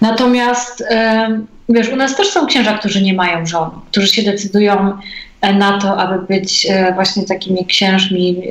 Natomiast 0.00 0.84
e, 0.90 1.28
wiesz, 1.68 1.88
u 1.88 1.96
nas 1.96 2.16
też 2.16 2.28
są 2.28 2.46
księża, 2.46 2.78
którzy 2.78 3.02
nie 3.02 3.14
mają 3.14 3.46
żon, 3.46 3.70
którzy 3.90 4.06
się 4.06 4.22
decydują 4.22 4.98
na 5.54 5.78
to, 5.78 5.96
aby 5.96 6.26
być 6.26 6.66
właśnie 6.94 7.22
takimi 7.22 7.66
księżmi 7.66 8.42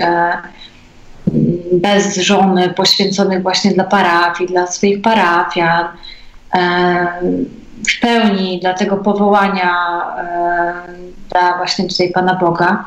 bez 1.71 2.17
żony, 2.17 2.69
poświęconych 2.69 3.43
właśnie 3.43 3.71
dla 3.71 3.83
parafii, 3.83 4.49
dla 4.49 4.67
swoich 4.67 5.01
parafian, 5.01 5.85
w 7.89 7.99
pełni 8.01 8.59
dla 8.59 8.73
tego 8.73 8.97
powołania 8.97 9.75
dla 11.29 11.57
właśnie 11.57 11.87
tutaj 11.87 12.11
Pana 12.11 12.35
Boga. 12.35 12.85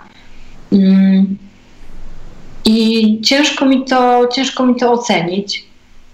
I 2.64 3.20
ciężko 3.20 3.66
mi 3.66 3.84
to, 3.84 4.28
ciężko 4.28 4.66
mi 4.66 4.76
to 4.76 4.92
ocenić. 4.92 5.64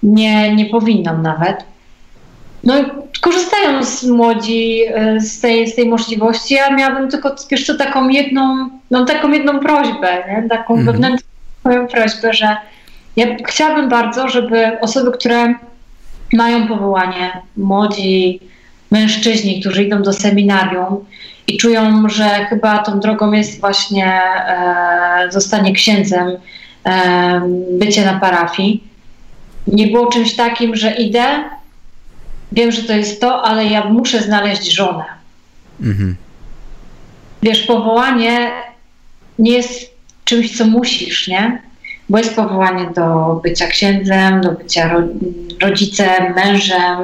Nie, 0.02 0.54
nie 0.54 0.66
powinnam 0.66 1.22
nawet. 1.22 1.64
No 2.64 2.74
korzystają 3.20 3.84
z 3.84 4.04
młodzi 4.04 4.80
e, 4.94 5.20
z 5.20 5.40
tej, 5.40 5.66
z 5.66 5.76
tej 5.76 5.88
możliwości. 5.88 6.54
Ja 6.54 6.70
miałabym 6.70 7.10
tylko 7.10 7.36
jeszcze 7.50 7.74
taką 7.74 8.08
jedną, 8.08 8.70
mam 8.90 9.06
taką 9.06 9.32
jedną 9.32 9.60
prośbę, 9.60 10.24
nie? 10.28 10.48
taką 10.48 10.74
mhm. 10.74 10.86
wewnętrzną 10.86 11.86
prośbę, 11.90 12.32
że 12.32 12.56
ja 13.16 13.26
chciałabym 13.46 13.88
bardzo, 13.88 14.28
żeby 14.28 14.80
osoby, 14.80 15.12
które 15.12 15.54
mają 16.32 16.68
powołanie, 16.68 17.32
młodzi 17.56 18.40
mężczyźni, 18.90 19.60
którzy 19.60 19.84
idą 19.84 20.02
do 20.02 20.12
seminarium 20.12 21.04
i 21.50 21.56
czują, 21.56 22.08
że 22.08 22.24
chyba 22.24 22.78
tą 22.78 23.00
drogą 23.00 23.32
jest 23.32 23.60
właśnie 23.60 24.06
e, 24.06 25.26
zostanie 25.28 25.72
księdzem, 25.72 26.36
e, 26.84 27.40
bycie 27.72 28.04
na 28.04 28.20
parafii. 28.20 28.84
Nie 29.66 29.86
było 29.86 30.06
czymś 30.06 30.34
takim, 30.34 30.76
że 30.76 30.94
idę, 30.94 31.24
wiem, 32.52 32.72
że 32.72 32.82
to 32.82 32.92
jest 32.92 33.20
to, 33.20 33.42
ale 33.42 33.64
ja 33.64 33.84
muszę 33.84 34.22
znaleźć 34.22 34.72
żonę. 34.72 35.04
Mhm. 35.80 36.16
Wiesz, 37.42 37.62
powołanie 37.62 38.50
nie 39.38 39.52
jest 39.52 39.94
czymś, 40.24 40.58
co 40.58 40.64
musisz, 40.64 41.28
nie? 41.28 41.62
Bo 42.08 42.18
jest 42.18 42.36
powołanie 42.36 42.90
do 42.96 43.40
bycia 43.42 43.66
księdzem, 43.66 44.40
do 44.40 44.52
bycia 44.52 44.96
rodzicem, 45.62 46.34
mężem, 46.34 46.98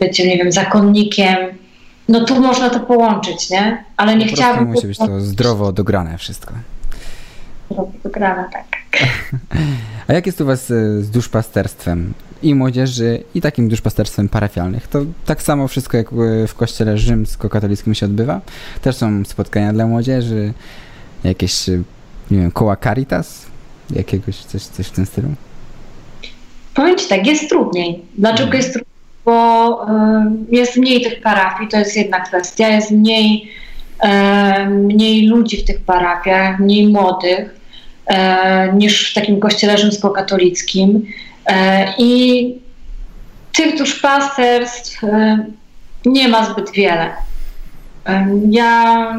bycie, 0.00 0.26
nie 0.28 0.36
wiem, 0.36 0.52
zakonnikiem. 0.52 1.36
No 2.08 2.24
tu 2.24 2.40
można 2.40 2.70
to 2.70 2.80
połączyć, 2.80 3.50
nie? 3.50 3.84
Ale 3.96 4.16
nie 4.16 4.26
chciałabym... 4.26 4.72
musi 4.72 4.86
być 4.86 4.98
to 4.98 5.20
zdrowo 5.20 5.72
dograne 5.72 6.18
wszystko. 6.18 6.54
Zdrowo 7.70 7.92
dograne, 8.04 8.44
tak. 8.52 8.64
A 10.08 10.12
jak 10.12 10.26
jest 10.26 10.40
u 10.40 10.44
was 10.44 10.70
e, 10.70 11.02
z 11.02 11.10
duszpasterstwem 11.10 12.14
i 12.42 12.54
młodzieży, 12.54 13.22
i 13.34 13.40
takim 13.40 13.68
duszpasterstwem 13.68 14.28
parafialnych? 14.28 14.86
To 14.86 15.00
tak 15.26 15.42
samo 15.42 15.68
wszystko 15.68 15.96
jak 15.96 16.10
w 16.48 16.54
kościele 16.54 16.98
rzymsko-katolickim 16.98 17.94
się 17.94 18.06
odbywa? 18.06 18.40
Też 18.82 18.96
są 18.96 19.24
spotkania 19.24 19.72
dla 19.72 19.86
młodzieży, 19.86 20.52
jakieś, 21.24 21.68
e, 21.68 21.82
nie 22.30 22.38
wiem, 22.38 22.50
koła 22.50 22.76
Caritas? 22.76 23.46
Jakiegoś, 23.90 24.36
coś, 24.36 24.62
coś 24.62 24.86
w 24.86 24.90
tym 24.90 25.06
stylu? 25.06 25.28
Powiem 26.74 26.98
Ci 26.98 27.08
tak, 27.08 27.26
jest 27.26 27.48
trudniej. 27.48 28.02
Dlaczego 28.18 28.44
mhm. 28.44 28.62
jest 28.62 28.72
trudniej? 28.72 28.97
Bo 29.28 29.86
jest 30.50 30.76
mniej 30.76 31.02
tych 31.02 31.22
parafii, 31.22 31.68
to 31.68 31.78
jest 31.78 31.96
jedna 31.96 32.20
kwestia, 32.20 32.68
jest 32.68 32.90
mniej, 32.90 33.52
mniej 34.68 35.26
ludzi 35.26 35.56
w 35.56 35.64
tych 35.64 35.80
parafiach, 35.80 36.58
mniej 36.58 36.86
młodych 36.86 37.60
niż 38.74 39.10
w 39.10 39.14
takim 39.14 39.40
kościele 39.40 39.78
rzymskokatolickim. 39.78 41.06
I 41.98 42.54
tych 43.56 43.78
duszpasterstw 43.78 45.00
nie 46.06 46.28
ma 46.28 46.44
zbyt 46.52 46.70
wiele. 46.70 47.10
Ja 48.50 49.14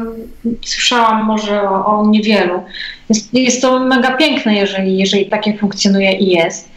słyszałam 0.64 1.24
może 1.24 1.62
o, 1.62 1.86
o 1.86 2.06
niewielu. 2.06 2.62
Jest, 3.08 3.34
jest, 3.34 3.62
to 3.62 3.80
mega 3.80 4.16
piękne, 4.16 4.54
jeżeli, 4.54 4.98
jeżeli 4.98 5.26
takie 5.26 5.58
funkcjonuje 5.58 6.12
i 6.12 6.26
jest. 6.26 6.70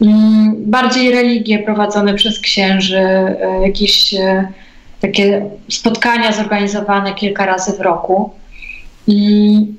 Mm, 0.00 0.54
bardziej 0.70 1.10
religie 1.10 1.58
prowadzone 1.58 2.14
przez 2.14 2.40
księży, 2.40 2.98
e, 2.98 3.60
jakieś 3.62 4.14
e, 4.14 4.48
takie 5.00 5.50
spotkania 5.68 6.32
zorganizowane 6.32 7.14
kilka 7.14 7.46
razy 7.46 7.72
w 7.72 7.80
roku. 7.80 8.30
Mm, 9.08 9.78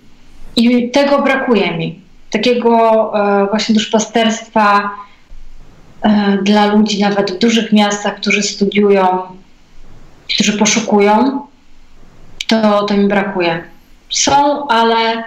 I 0.55 0.91
tego 0.91 1.21
brakuje 1.21 1.77
mi. 1.77 2.01
Takiego 2.29 3.11
e, 3.43 3.47
właśnie 3.49 3.75
duszpasterstwa 3.75 4.89
dla 6.43 6.65
ludzi 6.65 7.01
nawet 7.01 7.31
w 7.31 7.37
dużych 7.37 7.71
miastach, 7.71 8.15
którzy 8.15 8.43
studiują, 8.43 9.21
którzy 10.33 10.57
poszukują, 10.57 11.41
to, 12.47 12.83
to 12.83 12.97
mi 12.97 13.07
brakuje. 13.07 13.63
Są, 14.09 14.67
ale 14.67 15.23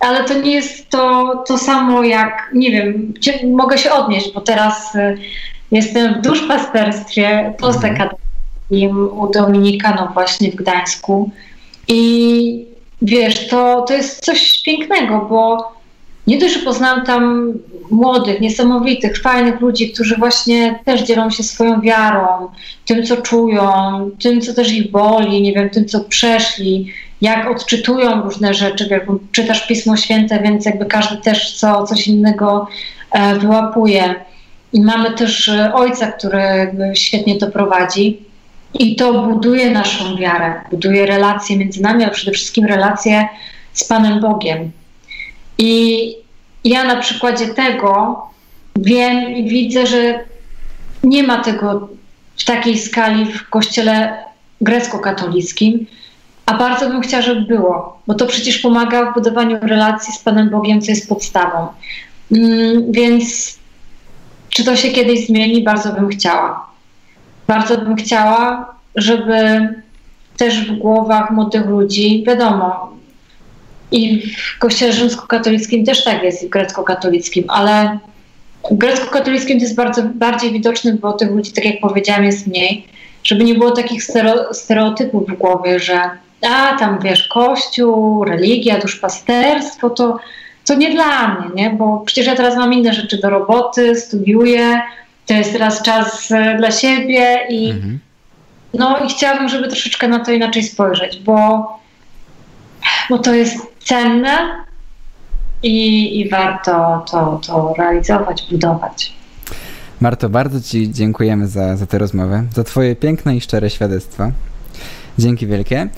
ale 0.00 0.24
to 0.24 0.34
nie 0.34 0.54
jest 0.54 0.90
to, 0.90 1.34
to 1.46 1.58
samo 1.58 2.02
jak, 2.02 2.50
nie 2.54 2.70
wiem, 2.70 3.14
mogę 3.52 3.78
się 3.78 3.92
odnieść, 3.92 4.32
bo 4.34 4.40
teraz 4.40 4.94
y, 4.94 5.18
jestem 5.72 6.14
w 6.14 6.20
duszpasterstwie 6.20 7.54
postakademickim 7.58 9.08
u 9.18 9.30
Dominikanów 9.32 10.14
właśnie 10.14 10.50
w 10.50 10.54
Gdańsku. 10.54 11.30
I 11.88 12.66
wiesz, 13.02 13.48
to, 13.48 13.84
to 13.88 13.94
jest 13.94 14.24
coś 14.24 14.62
pięknego, 14.62 15.26
bo 15.30 15.72
nie 16.26 16.38
dość, 16.38 16.54
że 16.54 16.60
poznałam 16.60 17.06
tam 17.06 17.52
młodych, 17.90 18.40
niesamowitych, 18.40 19.22
fajnych 19.22 19.60
ludzi, 19.60 19.92
którzy 19.92 20.16
właśnie 20.16 20.78
też 20.84 21.02
dzielą 21.02 21.30
się 21.30 21.42
swoją 21.42 21.80
wiarą, 21.80 22.48
tym, 22.86 23.06
co 23.06 23.16
czują, 23.16 23.70
tym, 24.22 24.40
co 24.40 24.54
też 24.54 24.72
ich 24.72 24.90
boli, 24.90 25.42
nie 25.42 25.52
wiem, 25.52 25.70
tym, 25.70 25.84
co 25.88 26.00
przeszli, 26.00 26.92
jak 27.20 27.50
odczytują 27.50 28.22
różne 28.22 28.54
rzeczy, 28.54 28.88
jak 28.90 29.02
czytasz 29.32 29.66
Pismo 29.66 29.96
Święte, 29.96 30.42
więc 30.42 30.66
jakby 30.66 30.86
każdy 30.86 31.16
też 31.16 31.54
co, 31.54 31.84
coś 31.84 32.08
innego 32.08 32.68
e, 33.12 33.38
wyłapuje. 33.38 34.14
I 34.72 34.80
mamy 34.80 35.10
też 35.10 35.48
e, 35.48 35.74
ojca, 35.74 36.12
który 36.12 36.72
świetnie 36.94 37.38
to 37.38 37.46
prowadzi. 37.46 38.18
I 38.74 38.96
to 38.96 39.22
buduje 39.22 39.70
naszą 39.70 40.16
wiarę, 40.16 40.54
buduje 40.70 41.06
relacje 41.06 41.56
między 41.56 41.82
nami, 41.82 42.04
a 42.04 42.10
przede 42.10 42.32
wszystkim 42.32 42.64
relacje 42.64 43.28
z 43.72 43.84
Panem 43.84 44.20
Bogiem. 44.20 44.70
I 45.58 46.14
ja 46.64 46.84
na 46.84 46.96
przykładzie 46.96 47.46
tego 47.46 48.22
wiem 48.76 49.36
i 49.36 49.48
widzę, 49.48 49.86
że 49.86 50.20
nie 51.04 51.22
ma 51.22 51.38
tego 51.38 51.88
w 52.36 52.44
takiej 52.44 52.78
skali 52.78 53.32
w 53.32 53.50
kościele 53.50 54.24
grecko-katolickim, 54.60 55.86
a 56.46 56.54
bardzo 56.54 56.88
bym 56.88 57.00
chciała, 57.00 57.22
żeby 57.22 57.40
było, 57.40 58.02
bo 58.06 58.14
to 58.14 58.26
przecież 58.26 58.58
pomaga 58.58 59.10
w 59.10 59.14
budowaniu 59.14 59.58
relacji 59.62 60.12
z 60.12 60.18
Panem 60.18 60.50
Bogiem, 60.50 60.80
co 60.80 60.90
jest 60.90 61.08
podstawą. 61.08 61.66
Mm, 62.32 62.92
więc 62.92 63.58
czy 64.48 64.64
to 64.64 64.76
się 64.76 64.90
kiedyś 64.90 65.26
zmieni? 65.26 65.62
Bardzo 65.62 65.92
bym 65.92 66.08
chciała. 66.08 66.66
Bardzo 67.46 67.78
bym 67.78 67.96
chciała, 67.96 68.74
żeby 68.94 69.68
też 70.36 70.70
w 70.70 70.78
głowach 70.78 71.30
młodych 71.30 71.66
ludzi, 71.66 72.24
wiadomo, 72.26 72.96
i 73.90 74.22
w 74.36 74.58
kościele 74.58 74.92
rzymskokatolickim 74.92 75.84
też 75.84 76.04
tak 76.04 76.22
jest, 76.22 76.42
i 76.42 76.46
w 76.46 76.50
grecko-katolickim, 76.50 77.44
ale 77.48 77.98
w 78.70 78.74
grecko-katolickim 78.74 79.58
to 79.58 79.62
jest 79.62 79.76
bardzo 79.76 80.02
bardziej 80.02 80.52
widoczne, 80.52 80.92
bo 80.92 81.12
tych 81.12 81.30
ludzi, 81.30 81.52
tak 81.52 81.64
jak 81.64 81.80
powiedziałam, 81.80 82.24
jest 82.24 82.46
mniej, 82.46 82.86
żeby 83.24 83.44
nie 83.44 83.54
było 83.54 83.70
takich 83.70 84.02
stereotypów 84.52 85.26
w 85.28 85.36
głowie, 85.36 85.80
że 85.80 86.00
a 86.42 86.76
tam 86.78 86.98
wiesz, 86.98 87.28
kościół, 87.28 88.24
religia, 88.24 88.78
duszpasterstwo, 88.78 89.90
to, 89.90 90.18
to 90.64 90.74
nie 90.74 90.90
dla 90.90 91.28
mnie, 91.28 91.48
nie? 91.54 91.70
bo 91.70 92.02
przecież 92.06 92.26
ja 92.26 92.36
teraz 92.36 92.56
mam 92.56 92.72
inne 92.72 92.94
rzeczy 92.94 93.18
do 93.18 93.30
roboty, 93.30 93.96
studiuję, 94.00 94.82
to 95.26 95.34
jest 95.34 95.52
teraz 95.52 95.82
czas 95.82 96.30
e, 96.30 96.56
dla 96.56 96.70
siebie 96.70 97.38
i 97.50 97.70
mhm. 97.70 97.98
no 98.74 98.98
i 98.98 99.08
chciałabym, 99.08 99.48
żeby 99.48 99.68
troszeczkę 99.68 100.08
na 100.08 100.24
to 100.24 100.32
inaczej 100.32 100.62
spojrzeć, 100.62 101.20
bo, 101.20 101.68
bo 103.10 103.18
to 103.18 103.34
jest 103.34 103.56
cenne 103.78 104.64
i, 105.62 106.20
i 106.20 106.28
warto 106.28 107.04
to, 107.10 107.40
to 107.46 107.74
realizować, 107.78 108.46
budować. 108.50 109.12
Marto, 110.00 110.28
bardzo 110.28 110.60
Ci 110.60 110.92
dziękujemy 110.92 111.48
za, 111.48 111.76
za 111.76 111.86
tę 111.86 111.98
rozmowę, 111.98 112.44
za 112.54 112.64
Twoje 112.64 112.96
piękne 112.96 113.36
i 113.36 113.40
szczere 113.40 113.70
świadectwa. 113.70 114.30
Dzięki 115.18 115.46
wielkie. 115.46 115.88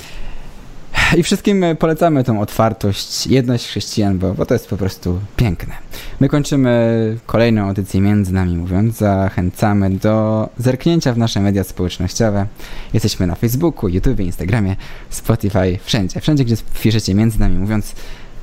I 1.17 1.23
wszystkim 1.23 1.65
polecamy 1.79 2.25
tą 2.25 2.41
otwartość, 2.41 3.27
jedność 3.27 3.67
chrześcijan, 3.67 4.19
bo, 4.19 4.35
bo 4.35 4.47
to 4.47 4.55
jest 4.55 4.69
po 4.69 4.77
prostu 4.77 5.21
piękne. 5.37 5.75
My 6.21 6.29
kończymy 6.29 7.17
kolejną 7.27 7.67
audycję 7.67 8.01
między 8.01 8.33
nami 8.33 8.57
mówiąc. 8.57 8.97
Zachęcamy 8.97 9.91
do 9.91 10.49
zerknięcia 10.59 11.13
w 11.13 11.19
nasze 11.19 11.41
media 11.41 11.65
społecznościowe. 11.65 12.47
Jesteśmy 12.93 13.27
na 13.27 13.35
Facebooku, 13.35 13.89
YouTube, 13.89 14.21
Instagramie, 14.21 14.77
Spotify, 15.11 15.79
wszędzie. 15.85 16.21
Wszędzie, 16.21 16.45
gdzie 16.45 16.57
piszecie 16.83 17.15
między 17.15 17.41
nami 17.41 17.59
mówiąc, 17.59 17.95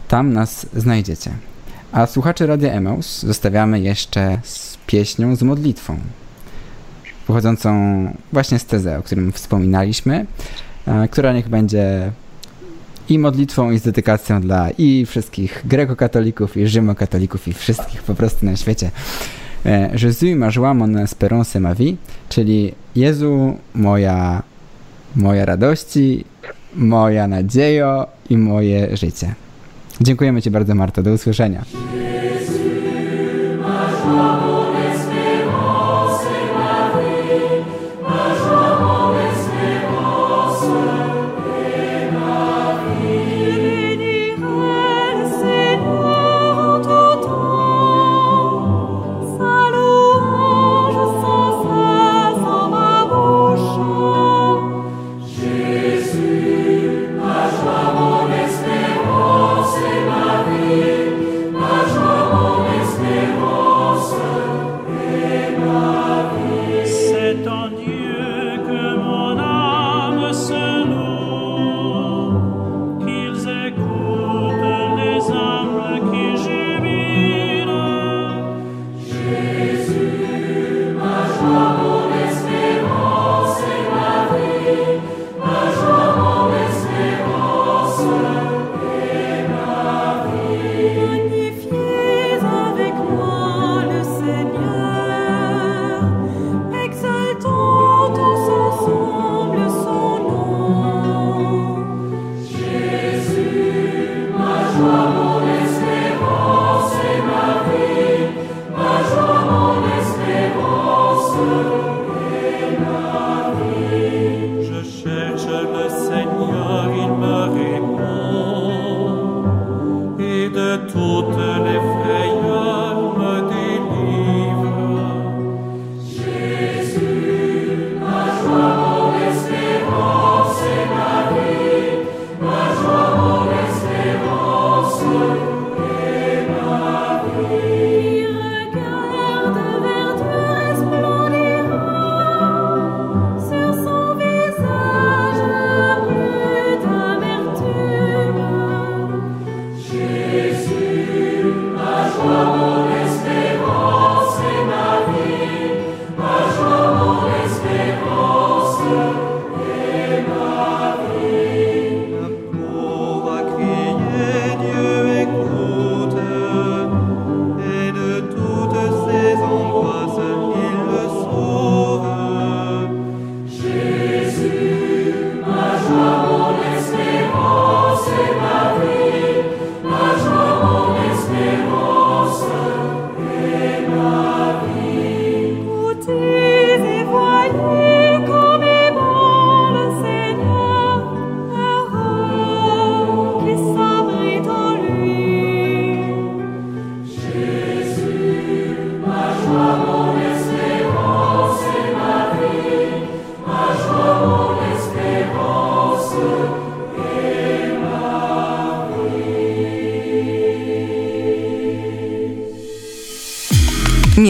tam 0.07 0.33
nas 0.33 0.67
znajdziecie. 0.75 1.31
A 1.91 2.05
słuchaczy 2.05 2.45
Radia 2.45 2.71
Emaus 2.71 3.23
zostawiamy 3.23 3.79
jeszcze 3.79 4.39
z 4.43 4.77
pieśnią 4.87 5.35
z 5.35 5.43
modlitwą. 5.43 5.97
Pochodzącą 7.27 7.69
właśnie 8.33 8.59
z 8.59 8.65
Teze, 8.65 8.97
o 8.97 9.01
którym 9.01 9.31
wspominaliśmy, 9.31 10.25
która 11.11 11.33
niech 11.33 11.49
będzie 11.49 12.11
i 13.09 13.19
modlitwą, 13.19 13.71
i 13.71 13.79
z 13.79 13.81
dedykacją 13.81 14.41
dla 14.41 14.69
i 14.77 15.05
wszystkich 15.05 15.61
grekokatolików, 15.65 16.57
i 16.57 16.67
rzymokatolików, 16.67 17.47
i 17.47 17.53
wszystkich 17.53 18.03
po 18.03 18.15
prostu 18.15 18.45
na 18.45 18.55
świecie. 18.55 18.91
E, 19.65 19.89
Jésus 19.95 20.35
ma 20.35 20.51
joie 20.51 20.73
mon 20.73 20.97
espérance 20.97 21.59
ma 21.59 21.75
vie, 21.75 21.97
czyli 22.29 22.73
Jezu, 22.95 23.57
moja, 23.73 24.43
moja 25.15 25.45
radości, 25.45 26.25
moja 26.75 27.27
nadziejo 27.27 28.07
i 28.29 28.37
moje 28.37 28.97
życie. 28.97 29.35
Dziękujemy 30.01 30.41
Ci 30.41 30.51
bardzo, 30.51 30.75
Marto. 30.75 31.03
Do 31.03 31.13
usłyszenia. 31.13 31.65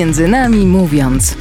Między 0.06 0.28
nami 0.28 0.66
mówiąc. 0.66 1.38